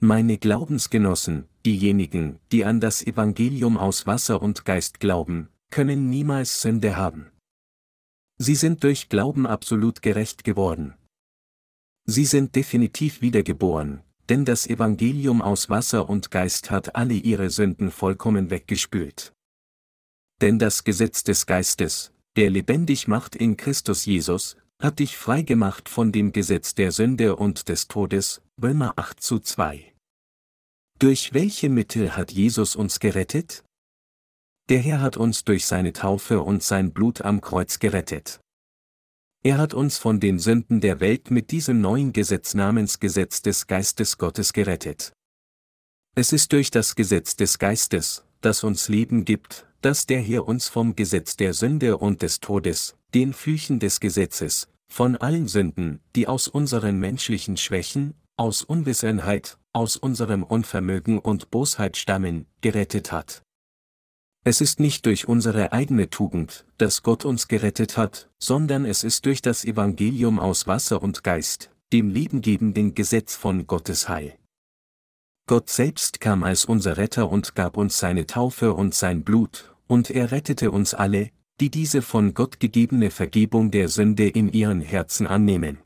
[0.00, 6.96] Meine Glaubensgenossen, diejenigen, die an das Evangelium aus Wasser und Geist glauben, können niemals Sünde
[6.96, 7.30] haben.
[8.36, 10.94] Sie sind durch Glauben absolut gerecht geworden.
[12.10, 17.90] Sie sind definitiv wiedergeboren, denn das Evangelium aus Wasser und Geist hat alle ihre Sünden
[17.90, 19.34] vollkommen weggespült.
[20.40, 26.10] Denn das Gesetz des Geistes, der lebendig macht in Christus Jesus, hat dich freigemacht von
[26.10, 29.92] dem Gesetz der Sünde und des Todes, Römer 8 zu 2.
[30.98, 33.64] Durch welche Mittel hat Jesus uns gerettet?
[34.70, 38.40] Der Herr hat uns durch seine Taufe und sein Blut am Kreuz gerettet.
[39.44, 43.68] Er hat uns von den Sünden der Welt mit diesem neuen Gesetz namens Gesetz des
[43.68, 45.12] Geistes Gottes gerettet.
[46.16, 50.68] Es ist durch das Gesetz des Geistes, das uns Leben gibt, dass der Herr uns
[50.68, 56.26] vom Gesetz der Sünde und des Todes, den Flüchen des Gesetzes, von allen Sünden, die
[56.26, 63.42] aus unseren menschlichen Schwächen, aus Unwissenheit, aus unserem Unvermögen und Bosheit stammen, gerettet hat.
[64.44, 69.26] Es ist nicht durch unsere eigene Tugend, dass Gott uns gerettet hat, sondern es ist
[69.26, 74.38] durch das Evangelium aus Wasser und Geist, dem lebengebenden Gesetz von Gottes Heil.
[75.46, 80.10] Gott selbst kam als unser Retter und gab uns seine Taufe und sein Blut, und
[80.10, 81.30] er rettete uns alle,
[81.60, 85.78] die diese von Gott gegebene Vergebung der Sünde in ihren Herzen annehmen.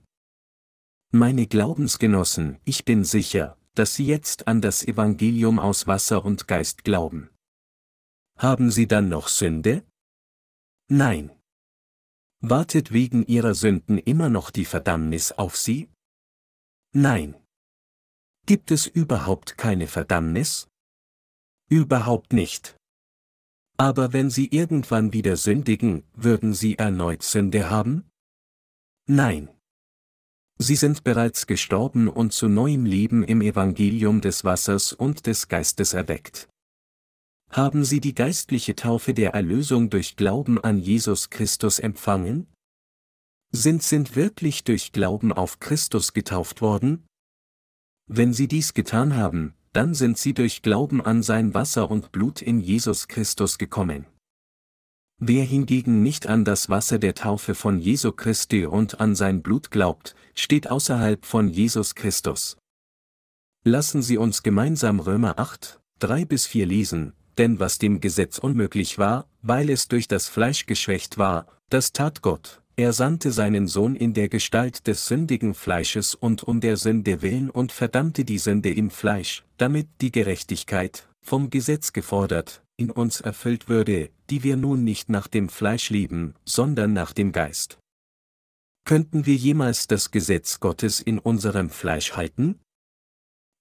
[1.12, 6.84] Meine Glaubensgenossen, ich bin sicher, dass Sie jetzt an das Evangelium aus Wasser und Geist
[6.84, 7.30] glauben.
[8.42, 9.86] Haben Sie dann noch Sünde?
[10.88, 11.30] Nein.
[12.40, 15.88] Wartet wegen ihrer Sünden immer noch die Verdammnis auf sie?
[16.92, 17.36] Nein.
[18.44, 20.66] Gibt es überhaupt keine Verdammnis?
[21.70, 22.76] Überhaupt nicht.
[23.76, 28.10] Aber wenn sie irgendwann wieder sündigen, würden sie erneut Sünde haben?
[29.06, 29.50] Nein.
[30.58, 35.94] Sie sind bereits gestorben und zu neuem Leben im Evangelium des Wassers und des Geistes
[35.94, 36.48] erweckt.
[37.52, 42.46] Haben Sie die geistliche Taufe der Erlösung durch Glauben an Jesus Christus empfangen?
[43.50, 47.04] Sind sind wirklich durch Glauben auf Christus getauft worden?
[48.06, 52.40] Wenn Sie dies getan haben, dann sind Sie durch Glauben an sein Wasser und Blut
[52.40, 54.06] in Jesus Christus gekommen.
[55.18, 59.70] Wer hingegen nicht an das Wasser der Taufe von Jesu Christi und an sein Blut
[59.70, 62.56] glaubt, steht außerhalb von Jesus Christus.
[63.62, 68.98] Lassen Sie uns gemeinsam Römer 8, 3 bis 4 lesen, denn was dem Gesetz unmöglich
[68.98, 72.62] war, weil es durch das Fleisch geschwächt war, das tat Gott.
[72.76, 77.50] Er sandte seinen Sohn in der Gestalt des sündigen Fleisches und um der Sünde willen
[77.50, 83.68] und verdammte die Sünde im Fleisch, damit die Gerechtigkeit, vom Gesetz gefordert, in uns erfüllt
[83.68, 87.78] würde, die wir nun nicht nach dem Fleisch lieben, sondern nach dem Geist.
[88.84, 92.58] Könnten wir jemals das Gesetz Gottes in unserem Fleisch halten?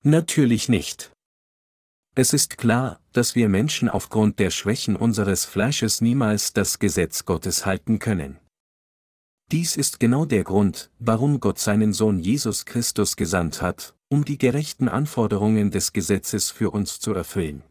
[0.03, 1.11] Natürlich nicht.
[2.14, 7.66] Es ist klar, dass wir Menschen aufgrund der Schwächen unseres Fleisches niemals das Gesetz Gottes
[7.66, 8.38] halten können.
[9.51, 14.38] Dies ist genau der Grund, warum Gott seinen Sohn Jesus Christus gesandt hat, um die
[14.38, 17.64] gerechten Anforderungen des Gesetzes für uns zu erfüllen.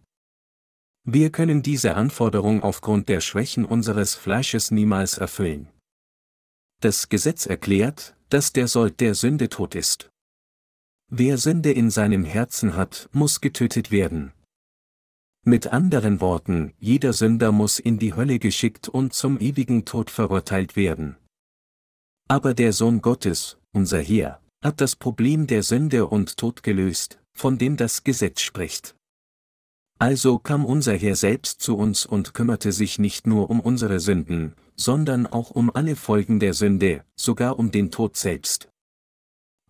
[1.04, 5.68] Wir können diese Anforderung aufgrund der Schwächen unseres Fleisches niemals erfüllen.
[6.80, 10.09] Das Gesetz erklärt, dass der Sold der Sünde tot ist.
[11.12, 14.30] Wer Sünde in seinem Herzen hat, muss getötet werden.
[15.44, 20.76] Mit anderen Worten, jeder Sünder muss in die Hölle geschickt und zum ewigen Tod verurteilt
[20.76, 21.16] werden.
[22.28, 27.58] Aber der Sohn Gottes, unser Herr, hat das Problem der Sünde und Tod gelöst, von
[27.58, 28.94] dem das Gesetz spricht.
[29.98, 34.54] Also kam unser Herr selbst zu uns und kümmerte sich nicht nur um unsere Sünden,
[34.76, 38.70] sondern auch um alle Folgen der Sünde, sogar um den Tod selbst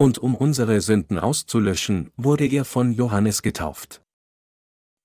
[0.01, 4.01] und um unsere Sünden auszulöschen, wurde er von Johannes getauft.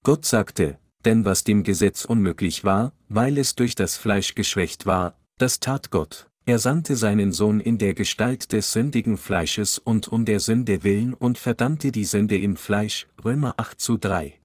[0.03, 5.19] Gott sagte, denn was dem Gesetz unmöglich war, weil es durch das Fleisch geschwächt war,
[5.37, 6.29] das tat Gott.
[6.45, 11.13] Er sandte seinen Sohn in der Gestalt des sündigen Fleisches und um der Sünde willen
[11.13, 14.39] und verdammte die Sünde im Fleisch, Römer 8 zu 3.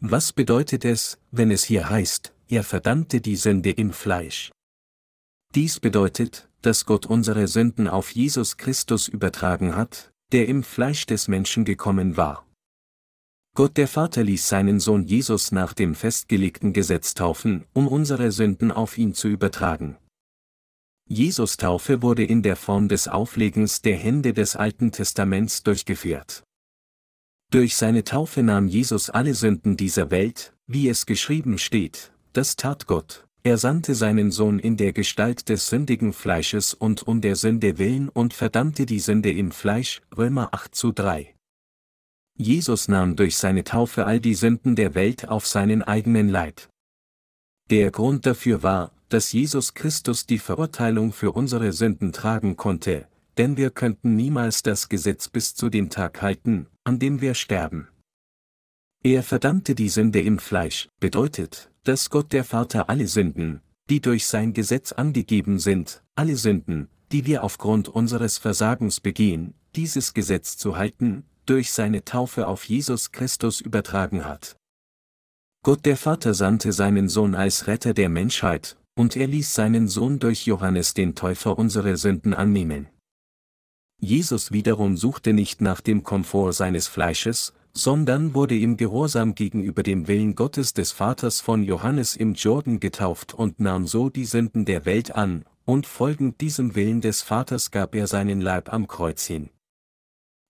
[0.00, 4.50] Was bedeutet es, wenn es hier heißt, er verdammte die Sünde im Fleisch?
[5.54, 11.28] Dies bedeutet, dass Gott unsere Sünden auf Jesus Christus übertragen hat, der im Fleisch des
[11.28, 12.46] Menschen gekommen war.
[13.54, 18.72] Gott der Vater ließ seinen Sohn Jesus nach dem festgelegten Gesetz taufen, um unsere Sünden
[18.72, 19.98] auf ihn zu übertragen.
[21.06, 26.44] Jesus Taufe wurde in der Form des Auflegens der Hände des Alten Testaments durchgeführt.
[27.50, 32.86] Durch seine Taufe nahm Jesus alle Sünden dieser Welt, wie es geschrieben steht, das tat
[32.86, 37.78] Gott, er sandte seinen Sohn in der Gestalt des sündigen Fleisches und um der Sünde
[37.78, 41.34] willen und verdammte die Sünde im Fleisch, Römer 8 zu 3.
[42.38, 46.68] Jesus nahm durch seine Taufe all die Sünden der Welt auf seinen eigenen Leib.
[47.70, 53.56] Der Grund dafür war, dass Jesus Christus die Verurteilung für unsere Sünden tragen konnte, denn
[53.56, 57.88] wir könnten niemals das Gesetz bis zu dem Tag halten, an dem wir sterben.
[59.02, 63.60] Er verdammte die Sünde im Fleisch, bedeutet, dass Gott der Vater alle Sünden,
[63.90, 70.14] die durch sein Gesetz angegeben sind, alle Sünden, die wir aufgrund unseres Versagens begehen, dieses
[70.14, 74.56] Gesetz zu halten, durch seine Taufe auf Jesus Christus übertragen hat.
[75.64, 80.18] Gott der Vater sandte seinen Sohn als Retter der Menschheit, und er ließ seinen Sohn
[80.18, 82.88] durch Johannes den Täufer unsere Sünden annehmen.
[83.98, 90.06] Jesus wiederum suchte nicht nach dem Komfort seines Fleisches, sondern wurde im Gehorsam gegenüber dem
[90.08, 94.84] Willen Gottes des Vaters von Johannes im Jordan getauft und nahm so die Sünden der
[94.84, 99.50] Welt an, und folgend diesem Willen des Vaters gab er seinen Leib am Kreuz hin.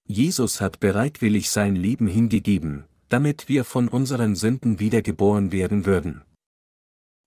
[0.06, 6.22] Jesus hat bereitwillig sein Leben hingegeben, damit wir von unseren Sünden wiedergeboren werden würden.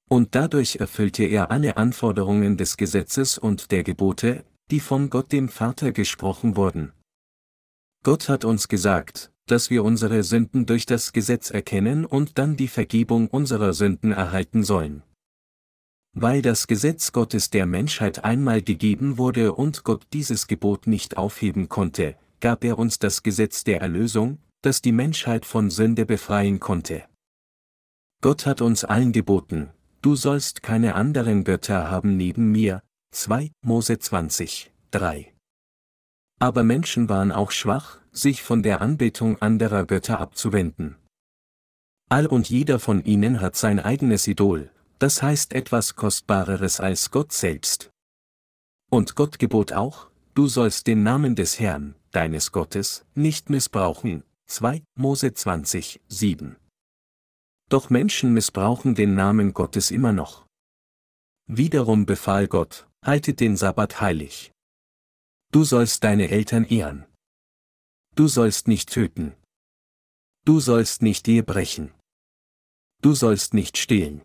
[0.10, 5.50] Und dadurch erfüllte er alle Anforderungen des Gesetzes und der Gebote, die von Gott dem
[5.50, 6.92] Vater gesprochen wurden.
[8.04, 12.68] Gott hat uns gesagt, dass wir unsere Sünden durch das Gesetz erkennen und dann die
[12.68, 15.04] Vergebung unserer Sünden erhalten sollen.
[16.14, 21.68] Weil das Gesetz Gottes der Menschheit einmal gegeben wurde und Gott dieses Gebot nicht aufheben
[21.68, 27.04] konnte, gab er uns das Gesetz der Erlösung, das die Menschheit von Sünde befreien konnte.
[28.22, 29.70] Gott hat uns allen geboten,
[30.02, 32.82] du sollst keine anderen Götter haben neben mir,
[33.12, 35.34] 2 Mose 20, 3.
[36.40, 40.96] Aber Menschen waren auch schwach, sich von der Anbetung anderer Götter abzuwenden.
[42.10, 47.34] All und jeder von ihnen hat sein eigenes Idol, das heißt etwas Kostbareres als Gott
[47.34, 47.92] selbst.
[48.90, 54.24] Und Gott gebot auch, du sollst den Namen des Herrn, deines Gottes, nicht missbrauchen.
[54.48, 56.56] 2 Mose 20, 7.
[57.68, 60.46] Doch Menschen missbrauchen den Namen Gottes immer noch.
[61.48, 64.52] Wiederum befahl Gott, haltet den Sabbat heilig.
[65.52, 67.06] Du sollst deine Eltern ehren.
[68.16, 69.36] Du sollst nicht töten.
[70.46, 71.94] Du sollst nicht Ehe brechen.
[73.02, 74.22] Du sollst nicht stehlen.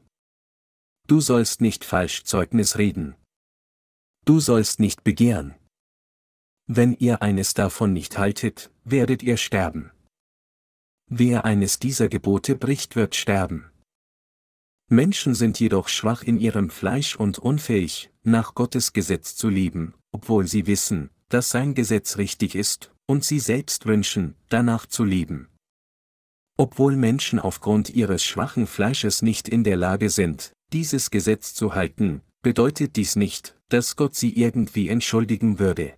[1.09, 3.17] Du sollst nicht falsch Zeugnis reden.
[4.25, 5.57] Du sollst nicht begehren.
[6.69, 9.91] Wenn ihr eines davon nicht haltet, werdet ihr sterben.
[11.07, 13.73] Wer eines dieser Gebote bricht, wird sterben.
[14.87, 20.47] Menschen sind jedoch schwach in ihrem Fleisch und unfähig, nach Gottes Gesetz zu leben, obwohl
[20.47, 25.49] sie wissen, dass sein Gesetz richtig ist, und sie selbst wünschen, danach zu leben.
[26.59, 32.21] Obwohl Menschen aufgrund ihres schwachen Fleisches nicht in der Lage sind, dieses Gesetz zu halten,
[32.43, 35.95] bedeutet dies nicht, dass Gott sie irgendwie entschuldigen würde.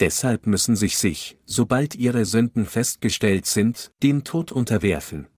[0.00, 5.28] Deshalb müssen sich sich, sobald ihre Sünden festgestellt sind, dem Tod unterwerfen.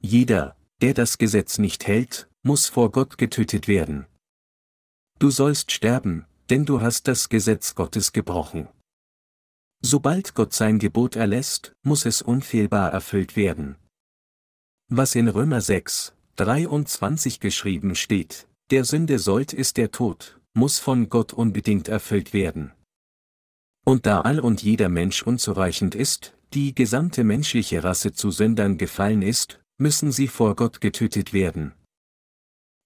[0.00, 4.06] Jeder, der das Gesetz nicht hält, muss vor Gott getötet werden.
[5.18, 8.68] Du sollst sterben, denn du hast das Gesetz Gottes gebrochen.
[9.82, 13.76] Sobald Gott sein Gebot erlässt, muss es unfehlbar erfüllt werden.
[14.88, 21.08] Was in Römer 6, 23 geschrieben steht, der Sünde sollt ist der Tod, muss von
[21.08, 22.72] Gott unbedingt erfüllt werden.
[23.86, 29.22] Und da all und jeder Mensch unzureichend ist, die gesamte menschliche Rasse zu Sündern gefallen
[29.22, 31.72] ist, müssen sie vor Gott getötet werden.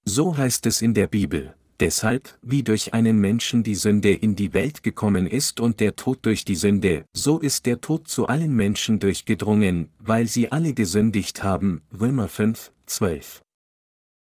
[0.05, 4.53] So heißt es in der Bibel, deshalb, wie durch einen Menschen die Sünde in die
[4.53, 8.55] Welt gekommen ist und der Tod durch die Sünde, so ist der Tod zu allen
[8.55, 13.43] Menschen durchgedrungen, weil sie alle gesündigt haben, Römer 5, 12.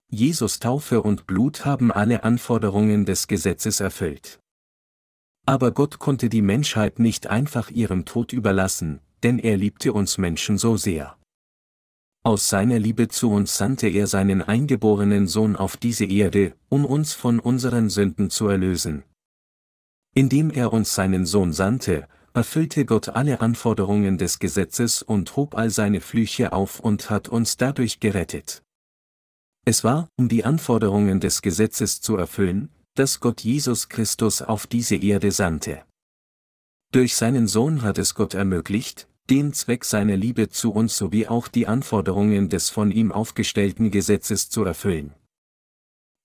[0.08, 4.38] Jesus Taufe und Blut haben alle Anforderungen des Gesetzes erfüllt.
[5.46, 10.58] Aber Gott konnte die Menschheit nicht einfach ihrem Tod überlassen, denn er liebte uns Menschen
[10.58, 11.16] so sehr.
[12.26, 17.12] Aus seiner Liebe zu uns sandte er seinen eingeborenen Sohn auf diese Erde, um uns
[17.12, 19.04] von unseren Sünden zu erlösen.
[20.12, 25.70] Indem er uns seinen Sohn sandte, erfüllte Gott alle Anforderungen des Gesetzes und hob all
[25.70, 28.64] seine Flüche auf und hat uns dadurch gerettet.
[29.64, 34.96] Es war, um die Anforderungen des Gesetzes zu erfüllen, dass Gott Jesus Christus auf diese
[34.96, 35.84] Erde sandte.
[36.90, 41.48] Durch seinen Sohn hat es Gott ermöglicht, den Zweck seiner Liebe zu uns sowie auch
[41.48, 45.14] die Anforderungen des von ihm aufgestellten Gesetzes zu erfüllen.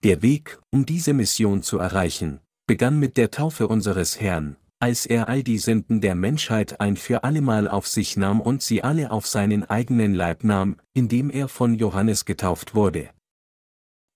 [0.04, 5.30] Der Weg, um diese Mission zu erreichen, begann mit der Taufe unseres Herrn, als er
[5.30, 9.28] all die Sünden der Menschheit ein für allemal auf sich nahm und sie alle auf
[9.28, 13.10] seinen eigenen Leib nahm, indem er von Johannes getauft wurde.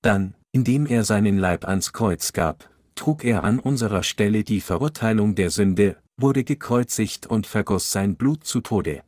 [0.01, 5.35] Dann, indem er seinen Leib ans Kreuz gab, trug er an unserer Stelle die Verurteilung
[5.35, 9.03] der Sünde, wurde gekreuzigt und vergoss sein Blut zu Tode.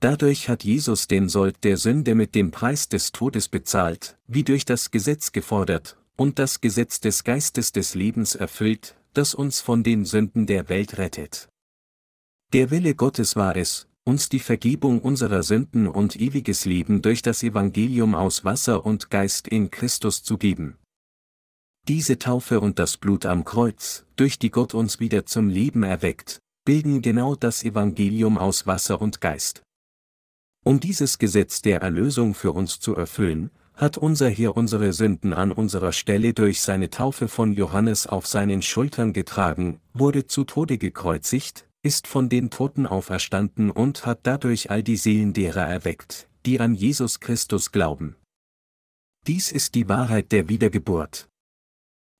[0.00, 4.64] Dadurch hat Jesus den Sold der Sünde mit dem Preis des Todes bezahlt, wie durch
[4.64, 10.04] das Gesetz gefordert, und das Gesetz des Geistes des Lebens erfüllt, das uns von den
[10.04, 11.48] Sünden der Welt rettet.
[12.52, 17.42] Der Wille Gottes war es, uns die Vergebung unserer Sünden und ewiges Leben durch das
[17.42, 20.78] Evangelium aus Wasser und Geist in Christus zu geben.
[21.88, 26.38] Diese Taufe und das Blut am Kreuz, durch die Gott uns wieder zum Leben erweckt,
[26.66, 29.62] bilden genau das Evangelium aus Wasser und Geist.
[30.66, 35.50] Um dieses Gesetz der Erlösung für uns zu erfüllen, hat unser Herr unsere Sünden an
[35.50, 41.66] unserer Stelle durch seine Taufe von Johannes auf seinen Schultern getragen, wurde zu Tode gekreuzigt,
[41.82, 46.74] ist von den Toten auferstanden und hat dadurch all die Seelen derer erweckt, die an
[46.74, 48.14] Jesus Christus glauben.
[49.26, 51.28] Dies ist die Wahrheit der Wiedergeburt.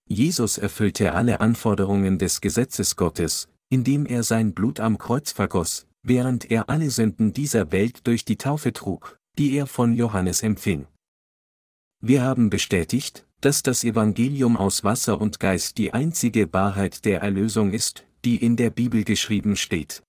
[0.08, 6.50] Jesus erfüllte alle Anforderungen des Gesetzes Gottes, indem er sein Blut am Kreuz vergoss, während
[6.50, 10.86] er alle Sünden dieser Welt durch die Taufe trug, die er von Johannes empfing.
[12.00, 17.72] Wir haben bestätigt, dass das Evangelium aus Wasser und Geist die einzige Wahrheit der Erlösung
[17.72, 20.02] ist, die in der Bibel geschrieben steht.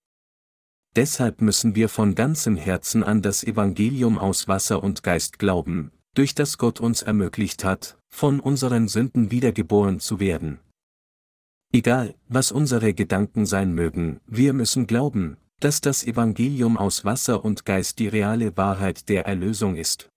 [0.95, 6.35] Deshalb müssen wir von ganzem Herzen an das Evangelium aus Wasser und Geist glauben, durch
[6.35, 10.59] das Gott uns ermöglicht hat, von unseren Sünden wiedergeboren zu werden.
[11.71, 17.65] Egal, was unsere Gedanken sein mögen, wir müssen glauben, dass das Evangelium aus Wasser und
[17.65, 20.09] Geist die reale Wahrheit der Erlösung ist.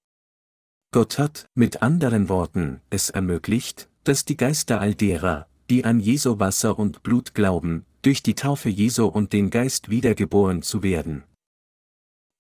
[0.93, 6.39] Gott hat, mit anderen Worten, es ermöglicht, dass die Geister all derer, die an Jesu
[6.39, 11.25] Wasser und Blut glauben, durch die Taufe Jesu und den Geist wiedergeboren zu werden.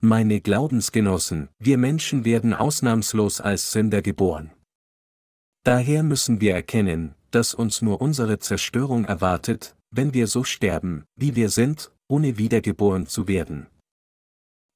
[0.04, 4.50] Meine Glaubensgenossen, wir Menschen werden ausnahmslos als Sünder geboren.
[5.62, 11.36] Daher müssen wir erkennen, dass uns nur unsere Zerstörung erwartet, wenn wir so sterben, wie
[11.36, 13.68] wir sind, ohne wiedergeboren zu werden.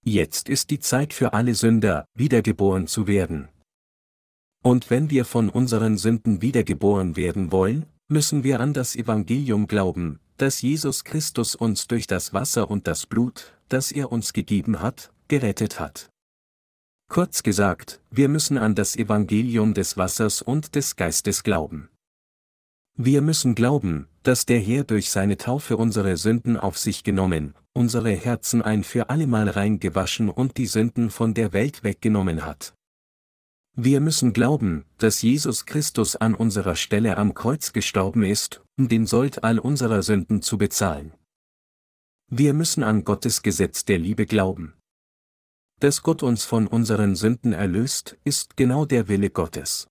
[0.04, 3.48] Jetzt ist die Zeit für alle Sünder, wiedergeboren zu werden.
[4.62, 10.20] Und wenn wir von unseren Sünden wiedergeboren werden wollen, müssen wir an das Evangelium glauben,
[10.36, 15.10] dass Jesus Christus uns durch das Wasser und das Blut, das er uns gegeben hat,
[15.28, 16.10] gerettet hat.
[17.08, 21.88] Kurz gesagt, wir müssen an das Evangelium des Wassers und des Geistes glauben.
[22.98, 28.10] Wir müssen glauben, dass der Herr durch seine Taufe unsere Sünden auf sich genommen, unsere
[28.10, 32.74] Herzen ein für allemal rein gewaschen und die Sünden von der Welt weggenommen hat.
[33.74, 39.06] Wir müssen glauben, dass Jesus Christus an unserer Stelle am Kreuz gestorben ist, um den
[39.06, 41.12] Sold all unserer Sünden zu bezahlen.
[42.28, 44.72] Wir müssen an Gottes Gesetz der Liebe glauben.
[45.78, 49.88] Dass Gott uns von unseren Sünden erlöst, ist genau der Wille Gottes.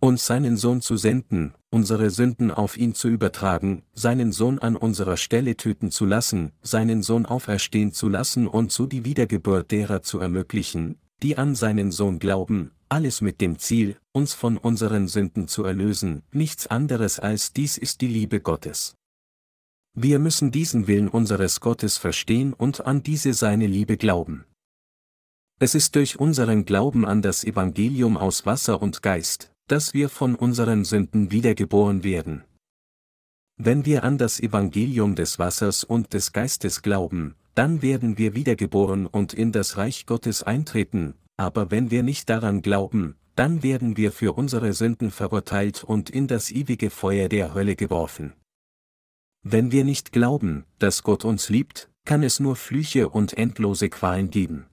[0.00, 5.18] Uns seinen Sohn zu senden, unsere Sünden auf ihn zu übertragen, seinen Sohn an unserer
[5.18, 10.20] Stelle töten zu lassen, seinen Sohn auferstehen zu lassen und so die Wiedergeburt derer zu
[10.20, 15.64] ermöglichen, die an seinen Sohn glauben, alles mit dem Ziel, uns von unseren Sünden zu
[15.64, 18.94] erlösen, nichts anderes als dies ist die Liebe Gottes.
[19.92, 24.46] Wir müssen diesen Willen unseres Gottes verstehen und an diese seine Liebe glauben.
[25.60, 30.36] Es ist durch unseren Glauben an das Evangelium aus Wasser und Geist, dass wir von
[30.36, 32.44] unseren Sünden wiedergeboren werden.
[33.56, 39.06] Wenn wir an das Evangelium des Wassers und des Geistes glauben, dann werden wir wiedergeboren
[39.06, 44.12] und in das Reich Gottes eintreten, aber wenn wir nicht daran glauben, dann werden wir
[44.12, 48.32] für unsere Sünden verurteilt und in das ewige Feuer der Hölle geworfen.
[49.42, 54.30] Wenn wir nicht glauben, dass Gott uns liebt, kann es nur Flüche und endlose Qualen
[54.30, 54.67] geben.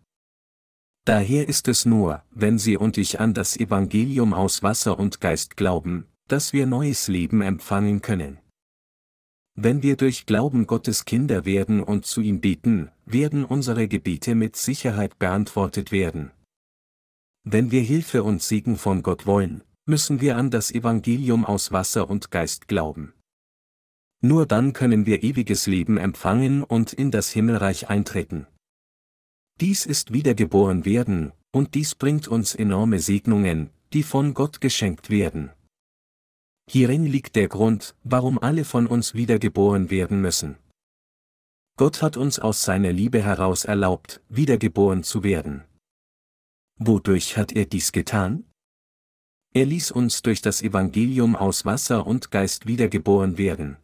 [1.05, 5.55] Daher ist es nur, wenn Sie und ich an das Evangelium aus Wasser und Geist
[5.55, 8.39] glauben, dass wir neues Leben empfangen können.
[9.53, 14.55] Wenn wir durch Glauben Gottes Kinder werden und zu ihm beten, werden unsere Gebete mit
[14.55, 16.31] Sicherheit beantwortet werden.
[17.43, 22.09] Wenn wir Hilfe und Segen von Gott wollen, müssen wir an das Evangelium aus Wasser
[22.09, 23.13] und Geist glauben.
[24.21, 28.47] Nur dann können wir ewiges Leben empfangen und in das Himmelreich eintreten.
[29.61, 35.51] Dies ist wiedergeboren werden, und dies bringt uns enorme Segnungen, die von Gott geschenkt werden.
[36.69, 40.57] Hierin liegt der Grund, warum alle von uns wiedergeboren werden müssen.
[41.77, 45.63] Gott hat uns aus seiner Liebe heraus erlaubt, wiedergeboren zu werden.
[46.77, 48.45] Wodurch hat er dies getan?
[49.53, 53.77] Er ließ uns durch das Evangelium aus Wasser und Geist wiedergeboren werden.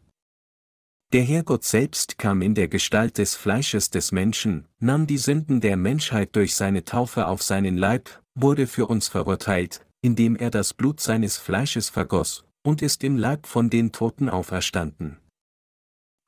[1.12, 5.76] Der Herrgott selbst kam in der Gestalt des Fleisches des Menschen, nahm die Sünden der
[5.76, 11.00] Menschheit durch seine Taufe auf seinen Leib, wurde für uns verurteilt, indem er das Blut
[11.00, 15.18] seines Fleisches vergoss, und ist im Leib von den Toten auferstanden.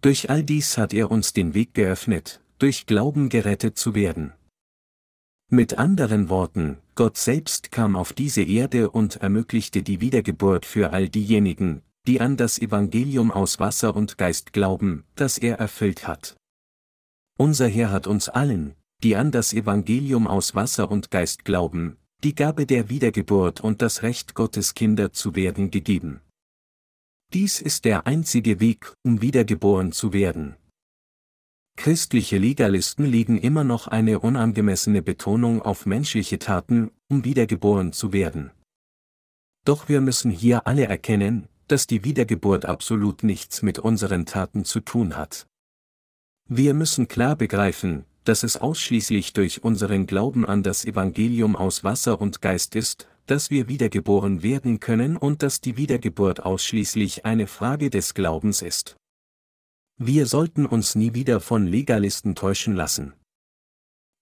[0.03, 4.35] Durch all dies hat er uns den Weg geöffnet, durch Glauben gerettet zu werden.
[5.51, 11.09] Mit anderen Worten, Gott selbst kam auf diese Erde und ermöglichte die Wiedergeburt für all
[11.09, 16.37] diejenigen, die an das Evangelium aus Wasser und Geist glauben, das er erfüllt hat.
[17.39, 22.35] Unser Herr hat uns allen, die an das Evangelium aus Wasser und Geist glauben, die
[22.35, 26.21] Gabe der Wiedergeburt und das Recht Gottes Kinder zu werden gegeben.
[27.33, 30.57] Dies ist der einzige Weg, um wiedergeboren zu werden.
[31.77, 38.53] Christliche Legalisten legen immer noch eine unangemessene Betonung auf menschliche Taten, um wiedergeboren zu werden.
[39.65, 44.81] Doch wir müssen hier alle erkennen, dass die Wiedergeburt absolut nichts mit unseren Taten zu
[44.81, 45.47] tun hat.
[46.49, 52.21] Wir müssen klar begreifen, dass es ausschließlich durch unseren Glauben an das Evangelium aus Wasser
[52.21, 57.91] und Geist ist, dass wir wiedergeboren werden können und dass die Wiedergeburt ausschließlich eine Frage
[57.91, 58.97] des Glaubens ist.
[59.97, 63.15] Wir sollten uns nie wieder von Legalisten täuschen lassen.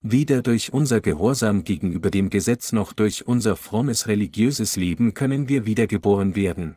[0.05, 5.65] Weder durch unser Gehorsam gegenüber dem Gesetz noch durch unser frommes religiöses Leben können wir
[5.65, 6.77] wiedergeboren werden.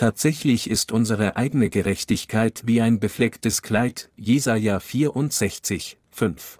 [0.00, 6.56] Tatsächlich ist unsere eigene Gerechtigkeit wie ein beflecktes Kleid, Jesaja 64, 5.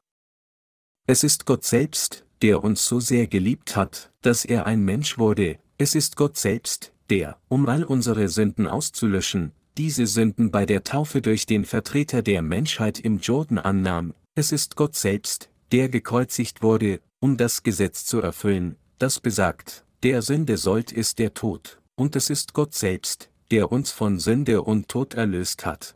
[1.06, 5.58] Es ist Gott selbst, der uns so sehr geliebt hat, dass er ein Mensch wurde,
[5.78, 11.22] es ist Gott selbst, der, um all unsere Sünden auszulöschen, diese Sünden bei der Taufe
[11.22, 17.00] durch den Vertreter der Menschheit im Jordan annahm, es ist Gott selbst, der gekreuzigt wurde,
[17.20, 22.28] um das Gesetz zu erfüllen, das besagt, der Sünde sollt ist der Tod, und es
[22.28, 25.94] ist Gott selbst, der uns von Sünde und Tod erlöst hat.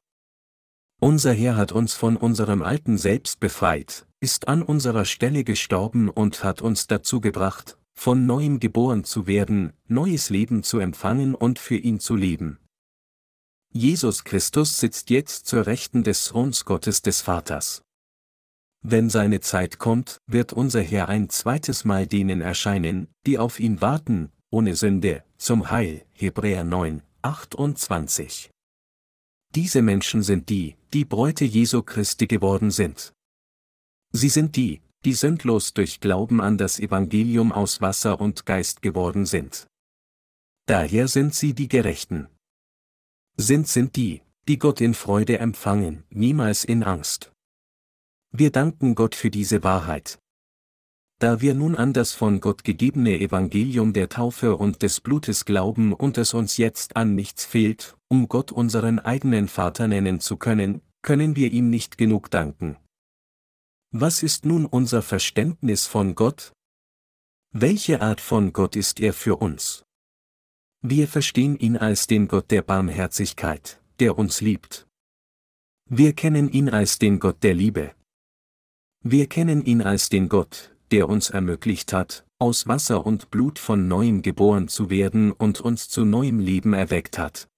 [1.00, 6.42] Unser Herr hat uns von unserem alten Selbst befreit, ist an unserer Stelle gestorben und
[6.44, 11.76] hat uns dazu gebracht, von neuem geboren zu werden, neues Leben zu empfangen und für
[11.76, 12.58] ihn zu leben.
[13.72, 17.82] Jesus Christus sitzt jetzt zur Rechten des Throns Gottes des Vaters.
[18.82, 23.80] Wenn seine Zeit kommt, wird unser Herr ein zweites Mal denen erscheinen, die auf ihn
[23.80, 28.50] warten, ohne Sünde, zum Heil, Hebräer 9, 28.
[29.54, 33.14] Diese Menschen sind die, die Bräute Jesu Christi geworden sind.
[34.12, 39.24] Sie sind die, die sündlos durch Glauben an das Evangelium aus Wasser und Geist geworden
[39.24, 39.66] sind.
[40.66, 42.28] Daher sind sie die Gerechten.
[43.38, 47.32] Sind sind die, die Gott in Freude empfangen, niemals in Angst.
[48.32, 50.18] Wir danken Gott für diese Wahrheit.
[51.24, 55.94] Da wir nun an das von Gott gegebene Evangelium der Taufe und des Blutes glauben
[55.94, 60.82] und es uns jetzt an nichts fehlt, um Gott unseren eigenen Vater nennen zu können,
[61.00, 62.76] können wir ihm nicht genug danken.
[63.90, 66.52] Was ist nun unser Verständnis von Gott?
[67.54, 69.82] Welche Art von Gott ist er für uns?
[70.82, 74.86] Wir verstehen ihn als den Gott der Barmherzigkeit, der uns liebt.
[75.88, 77.94] Wir kennen ihn als den Gott der Liebe.
[79.02, 83.88] Wir kennen ihn als den Gott, der uns ermöglicht hat, aus Wasser und Blut von
[83.88, 87.48] neuem geboren zu werden und uns zu neuem Leben erweckt hat.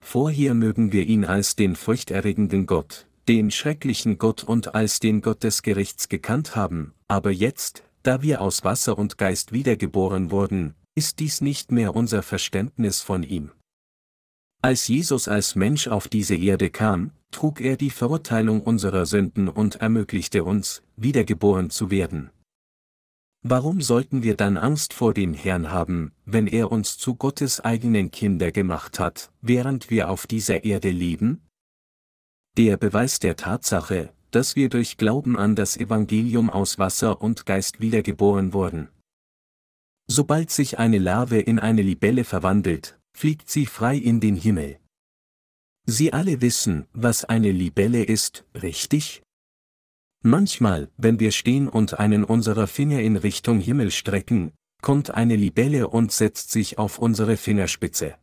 [0.00, 5.42] Vorher mögen wir ihn als den furchterregenden Gott, den schrecklichen Gott und als den Gott
[5.42, 11.18] des Gerichts gekannt haben, aber jetzt, da wir aus Wasser und Geist wiedergeboren wurden, ist
[11.18, 13.50] dies nicht mehr unser Verständnis von ihm.
[14.62, 19.74] Als Jesus als Mensch auf diese Erde kam, trug er die Verurteilung unserer Sünden und
[19.76, 22.30] ermöglichte uns, wiedergeboren zu werden.
[23.48, 28.10] Warum sollten wir dann Angst vor dem Herrn haben, wenn er uns zu Gottes eigenen
[28.10, 31.46] Kinder gemacht hat, während wir auf dieser Erde leben?
[32.56, 37.78] Der Beweis der Tatsache, dass wir durch Glauben an das Evangelium aus Wasser und Geist
[37.78, 38.88] wiedergeboren wurden.
[40.08, 44.80] Sobald sich eine Larve in eine Libelle verwandelt, fliegt sie frei in den Himmel.
[45.84, 49.22] Sie alle wissen, was eine Libelle ist, richtig?
[50.26, 54.50] Manchmal, wenn wir stehen und einen unserer Finger in Richtung Himmel strecken,
[54.82, 58.16] kommt eine Libelle und setzt sich auf unsere Fingerspitze.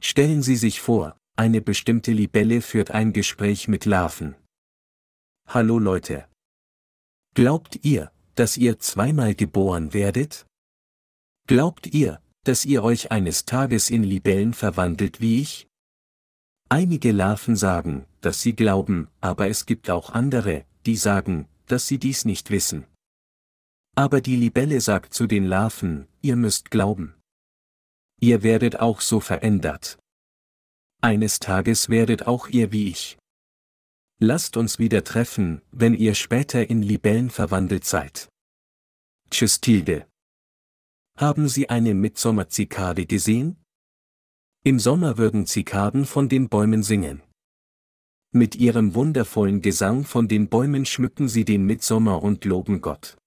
[0.00, 4.36] Stellen Sie sich vor, eine bestimmte Libelle führt ein Gespräch mit Larven.
[5.48, 6.28] Hallo Leute.
[7.34, 10.46] Glaubt ihr, dass ihr zweimal geboren werdet?
[11.48, 15.66] Glaubt ihr, dass ihr euch eines Tages in Libellen verwandelt wie ich?
[16.68, 21.98] Einige Larven sagen, dass sie glauben, aber es gibt auch andere, die sagen, dass sie
[21.98, 22.86] dies nicht wissen.
[23.94, 27.14] Aber die Libelle sagt zu den Larven, ihr müsst glauben.
[28.20, 29.98] Ihr werdet auch so verändert.
[31.00, 33.18] Eines Tages werdet auch ihr wie ich.
[34.20, 38.28] Lasst uns wieder treffen, wenn ihr später in Libellen verwandelt seid.
[39.30, 40.06] Tschüss Tilde.
[41.18, 43.56] Haben Sie eine Mitsommerzikade gesehen?
[44.64, 47.20] Im Sommer würden Zikaden von den Bäumen singen.
[48.34, 53.18] Mit ihrem wundervollen Gesang von den Bäumen schmücken sie den Mitsommer und loben Gott.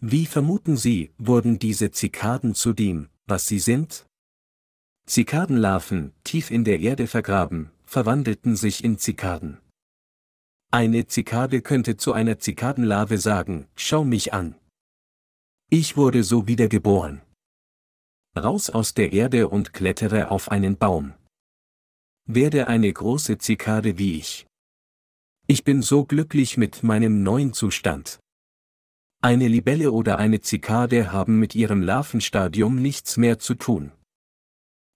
[0.00, 4.06] Wie vermuten Sie, wurden diese Zikaden zu dem, was sie sind?
[5.06, 9.58] Zikadenlarven, tief in der Erde vergraben, verwandelten sich in Zikaden.
[10.70, 14.54] Eine Zikade könnte zu einer Zikadenlarve sagen, schau mich an.
[15.70, 17.20] Ich wurde so wiedergeboren.
[18.36, 21.14] Raus aus der Erde und klettere auf einen Baum.
[22.26, 24.46] Werde eine große Zikade wie ich.
[25.46, 28.18] Ich bin so glücklich mit meinem neuen Zustand.
[29.20, 33.92] Eine Libelle oder eine Zikade haben mit ihrem Larvenstadium nichts mehr zu tun.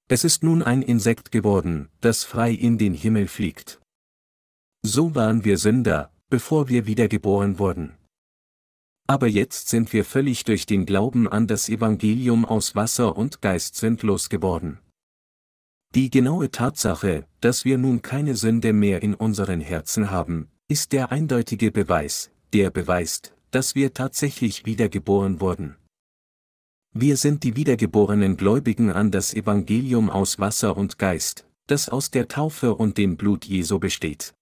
[0.09, 3.79] Es ist nun ein Insekt geworden, das frei in den Himmel fliegt.
[4.83, 7.95] So waren wir Sünder, bevor wir wiedergeboren wurden.
[9.07, 13.77] Aber jetzt sind wir völlig durch den Glauben an das Evangelium aus Wasser und Geist
[13.77, 14.79] sündlos geworden.
[15.95, 21.11] Die genaue Tatsache, dass wir nun keine Sünde mehr in unseren Herzen haben, ist der
[21.11, 25.77] eindeutige Beweis, der beweist, dass wir tatsächlich wiedergeboren wurden.
[26.95, 32.29] Wir sind die wiedergeborenen Gläubigen an das Evangelium aus Wasser und Geist, das aus der
[32.29, 34.35] Taufe und dem Blut Jesu besteht.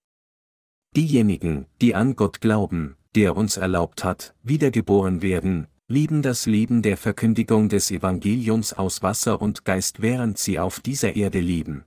[0.96, 6.96] Diejenigen, die an Gott glauben, der uns erlaubt hat, wiedergeboren werden, lieben das Leben der
[6.96, 11.84] Verkündigung des Evangeliums aus Wasser und Geist, während sie auf dieser Erde leben.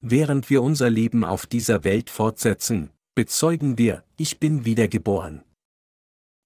[0.00, 5.42] Während wir unser Leben auf dieser Welt fortsetzen, bezeugen wir, ich bin wiedergeboren.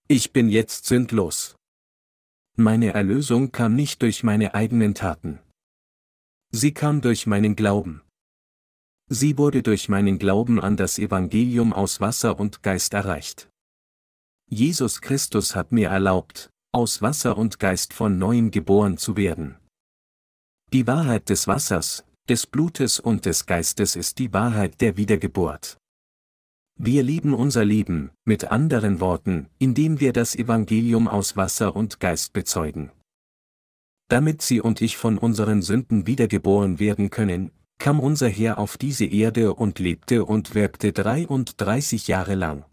[0.06, 1.56] Ich bin jetzt sündlos.
[2.56, 5.40] Meine Erlösung kam nicht durch meine eigenen Taten.
[6.50, 8.00] Sie kam durch meinen Glauben.
[9.10, 13.50] Sie wurde durch meinen Glauben an das Evangelium aus Wasser und Geist erreicht.
[14.50, 19.58] Jesus Christus hat mir erlaubt, aus Wasser und Geist von neuem geboren zu werden.
[20.72, 25.76] Die Wahrheit des Wassers, des Blutes und des Geistes ist die Wahrheit der Wiedergeburt.
[26.80, 32.32] Wir lieben unser Leben, mit anderen Worten, indem wir das Evangelium aus Wasser und Geist
[32.32, 32.90] bezeugen.
[34.08, 39.04] Damit Sie und ich von unseren Sünden wiedergeboren werden können, kam unser Herr auf diese
[39.04, 42.64] Erde und lebte und wirkte 33 Jahre lang.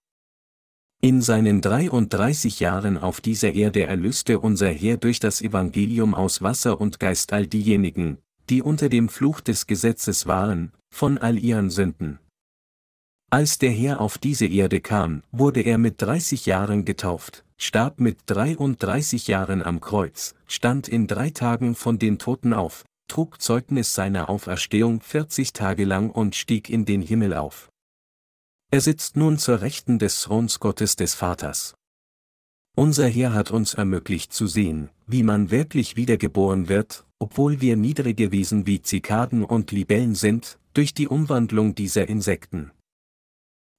[1.06, 6.82] In seinen 33 Jahren auf dieser Erde erlöste unser Herr durch das Evangelium aus Wasser
[6.82, 8.18] und Geist all diejenigen,
[8.50, 12.18] die unter dem Fluch des Gesetzes waren, von all ihren Sünden.
[13.30, 18.22] Als der Herr auf diese Erde kam, wurde er mit 30 Jahren getauft, starb mit
[18.26, 24.28] 33 Jahren am Kreuz, stand in drei Tagen von den Toten auf, trug Zeugnis seiner
[24.28, 27.70] Auferstehung 40 Tage lang und stieg in den Himmel auf.
[28.72, 31.76] Er sitzt nun zur Rechten des Throns Gottes des Vaters.
[32.76, 38.32] Unser Herr hat uns ermöglicht zu sehen, wie man wirklich wiedergeboren wird, obwohl wir niedrige
[38.32, 42.72] Wesen wie Zikaden und Libellen sind, durch die Umwandlung dieser Insekten.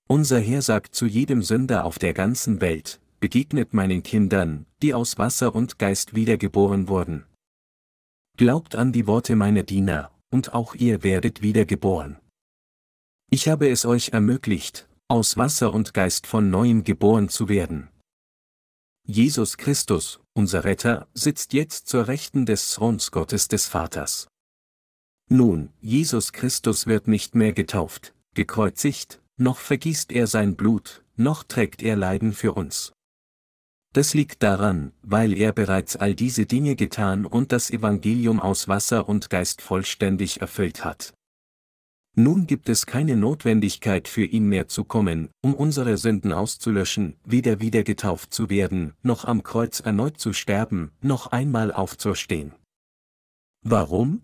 [0.08, 5.18] Unser Herr sagt zu jedem Sünder auf der ganzen Welt, begegnet meinen Kindern, die aus
[5.18, 7.26] Wasser und Geist wiedergeboren wurden.
[8.38, 12.16] Glaubt an die Worte meiner Diener, und auch ihr werdet wiedergeboren.
[13.28, 17.89] Ich habe es euch ermöglicht, aus Wasser und Geist von neuem geboren zu werden.
[19.05, 24.28] Jesus Christus, unser Retter, sitzt jetzt zur Rechten des Throns Gottes des Vaters.
[25.28, 31.82] Nun, Jesus Christus wird nicht mehr getauft, gekreuzigt, noch vergießt er sein Blut, noch trägt
[31.82, 32.93] er Leiden für uns.
[33.93, 39.09] Das liegt daran, weil er bereits all diese Dinge getan und das Evangelium aus Wasser
[39.09, 41.15] und Geist vollständig erfüllt hat.
[42.18, 47.60] Nun gibt es keine Notwendigkeit für ihn mehr zu kommen, um unsere Sünden auszulöschen, weder
[47.60, 52.55] wieder getauft zu werden, noch am Kreuz erneut zu sterben, noch einmal aufzustehen.
[53.62, 54.22] Warum?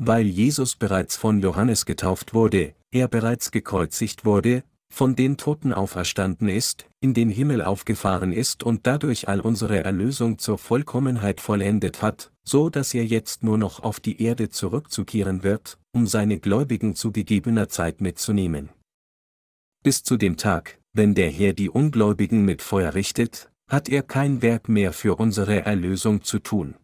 [0.00, 6.48] Weil Jesus bereits von Johannes getauft wurde, er bereits gekreuzigt wurde, von den Toten auferstanden
[6.48, 12.32] ist, in den Himmel aufgefahren ist und dadurch all unsere Erlösung zur Vollkommenheit vollendet hat,
[12.42, 17.12] so dass er jetzt nur noch auf die Erde zurückzukehren wird, um seine Gläubigen zu
[17.12, 18.70] gegebener Zeit mitzunehmen.
[19.82, 24.42] Bis zu dem Tag, wenn der Herr die Ungläubigen mit Feuer richtet, hat er kein
[24.42, 26.74] Werk mehr für unsere Erlösung zu tun.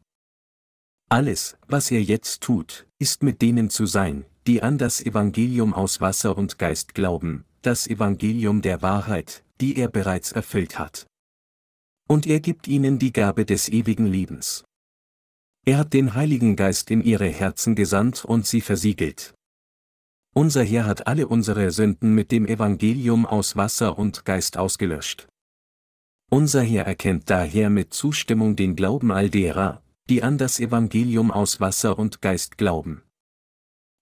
[1.08, 6.00] Alles, was er jetzt tut, ist mit denen zu sein, die an das Evangelium aus
[6.00, 11.06] Wasser und Geist glauben, das Evangelium der Wahrheit, die er bereits erfüllt hat.
[12.08, 14.64] Und er gibt ihnen die Gabe des ewigen Lebens.
[15.66, 19.34] Er hat den Heiligen Geist in ihre Herzen gesandt und sie versiegelt.
[20.34, 25.28] Unser Herr hat alle unsere Sünden mit dem Evangelium aus Wasser und Geist ausgelöscht.
[26.30, 31.60] Unser Herr erkennt daher mit Zustimmung den Glauben all derer, die an das Evangelium aus
[31.60, 33.02] Wasser und Geist glauben.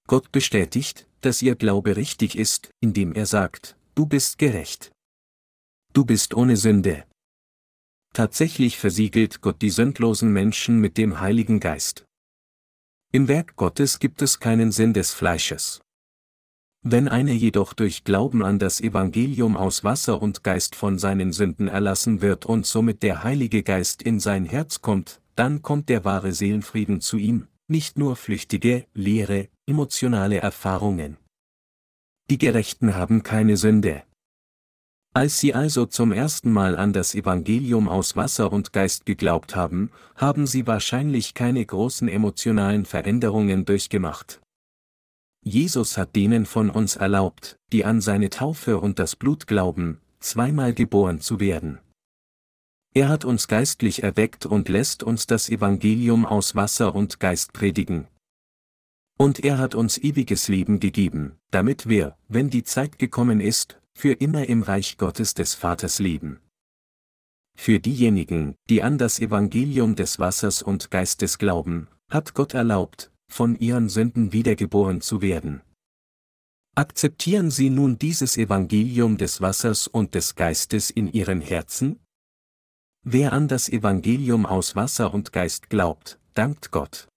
[0.08, 4.92] Gott bestätigt, dass ihr Glaube richtig ist, indem er sagt, du bist gerecht.
[5.92, 7.04] Du bist ohne Sünde.
[8.12, 12.04] Tatsächlich versiegelt Gott die sündlosen Menschen mit dem Heiligen Geist.
[13.10, 15.80] Im Werk Gottes gibt es keinen Sinn des Fleisches.
[16.84, 21.68] Wenn einer jedoch durch Glauben an das Evangelium aus Wasser und Geist von seinen Sünden
[21.68, 26.32] erlassen wird und somit der Heilige Geist in sein Herz kommt, dann kommt der wahre
[26.32, 31.16] Seelenfrieden zu ihm, nicht nur flüchtige, leere, emotionale Erfahrungen.
[32.28, 34.02] Die Gerechten haben keine Sünde.
[35.14, 39.90] Als sie also zum ersten Mal an das Evangelium aus Wasser und Geist geglaubt haben,
[40.16, 44.40] haben sie wahrscheinlich keine großen emotionalen Veränderungen durchgemacht.
[45.44, 50.74] Jesus hat denen von uns erlaubt, die an seine Taufe und das Blut glauben, zweimal
[50.74, 51.78] geboren zu werden.
[52.94, 58.08] Er hat uns geistlich erweckt und lässt uns das Evangelium aus Wasser und Geist predigen.
[59.18, 64.12] Und er hat uns ewiges Leben gegeben, damit wir, wenn die Zeit gekommen ist, für
[64.12, 66.40] immer im Reich Gottes des Vaters leben.
[67.54, 73.58] Für diejenigen, die an das Evangelium des Wassers und Geistes glauben, hat Gott erlaubt, von
[73.58, 75.62] ihren Sünden wiedergeboren zu werden.
[76.74, 82.00] Akzeptieren Sie nun dieses Evangelium des Wassers und des Geistes in Ihren Herzen?
[83.04, 87.08] Wer an das Evangelium aus Wasser und Geist glaubt, dankt Gott.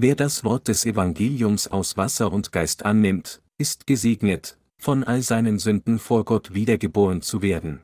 [0.00, 5.58] Wer das Wort des Evangeliums aus Wasser und Geist annimmt, ist gesegnet, von all seinen
[5.58, 7.80] Sünden vor Gott wiedergeboren zu werden.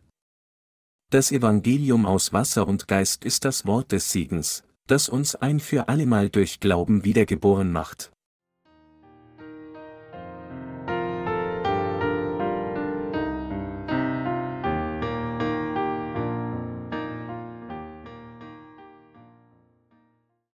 [1.11, 5.89] Das Evangelium aus Wasser und Geist ist das Wort des Siegens, das uns ein für
[5.89, 8.13] allemal durch Glauben wiedergeboren macht.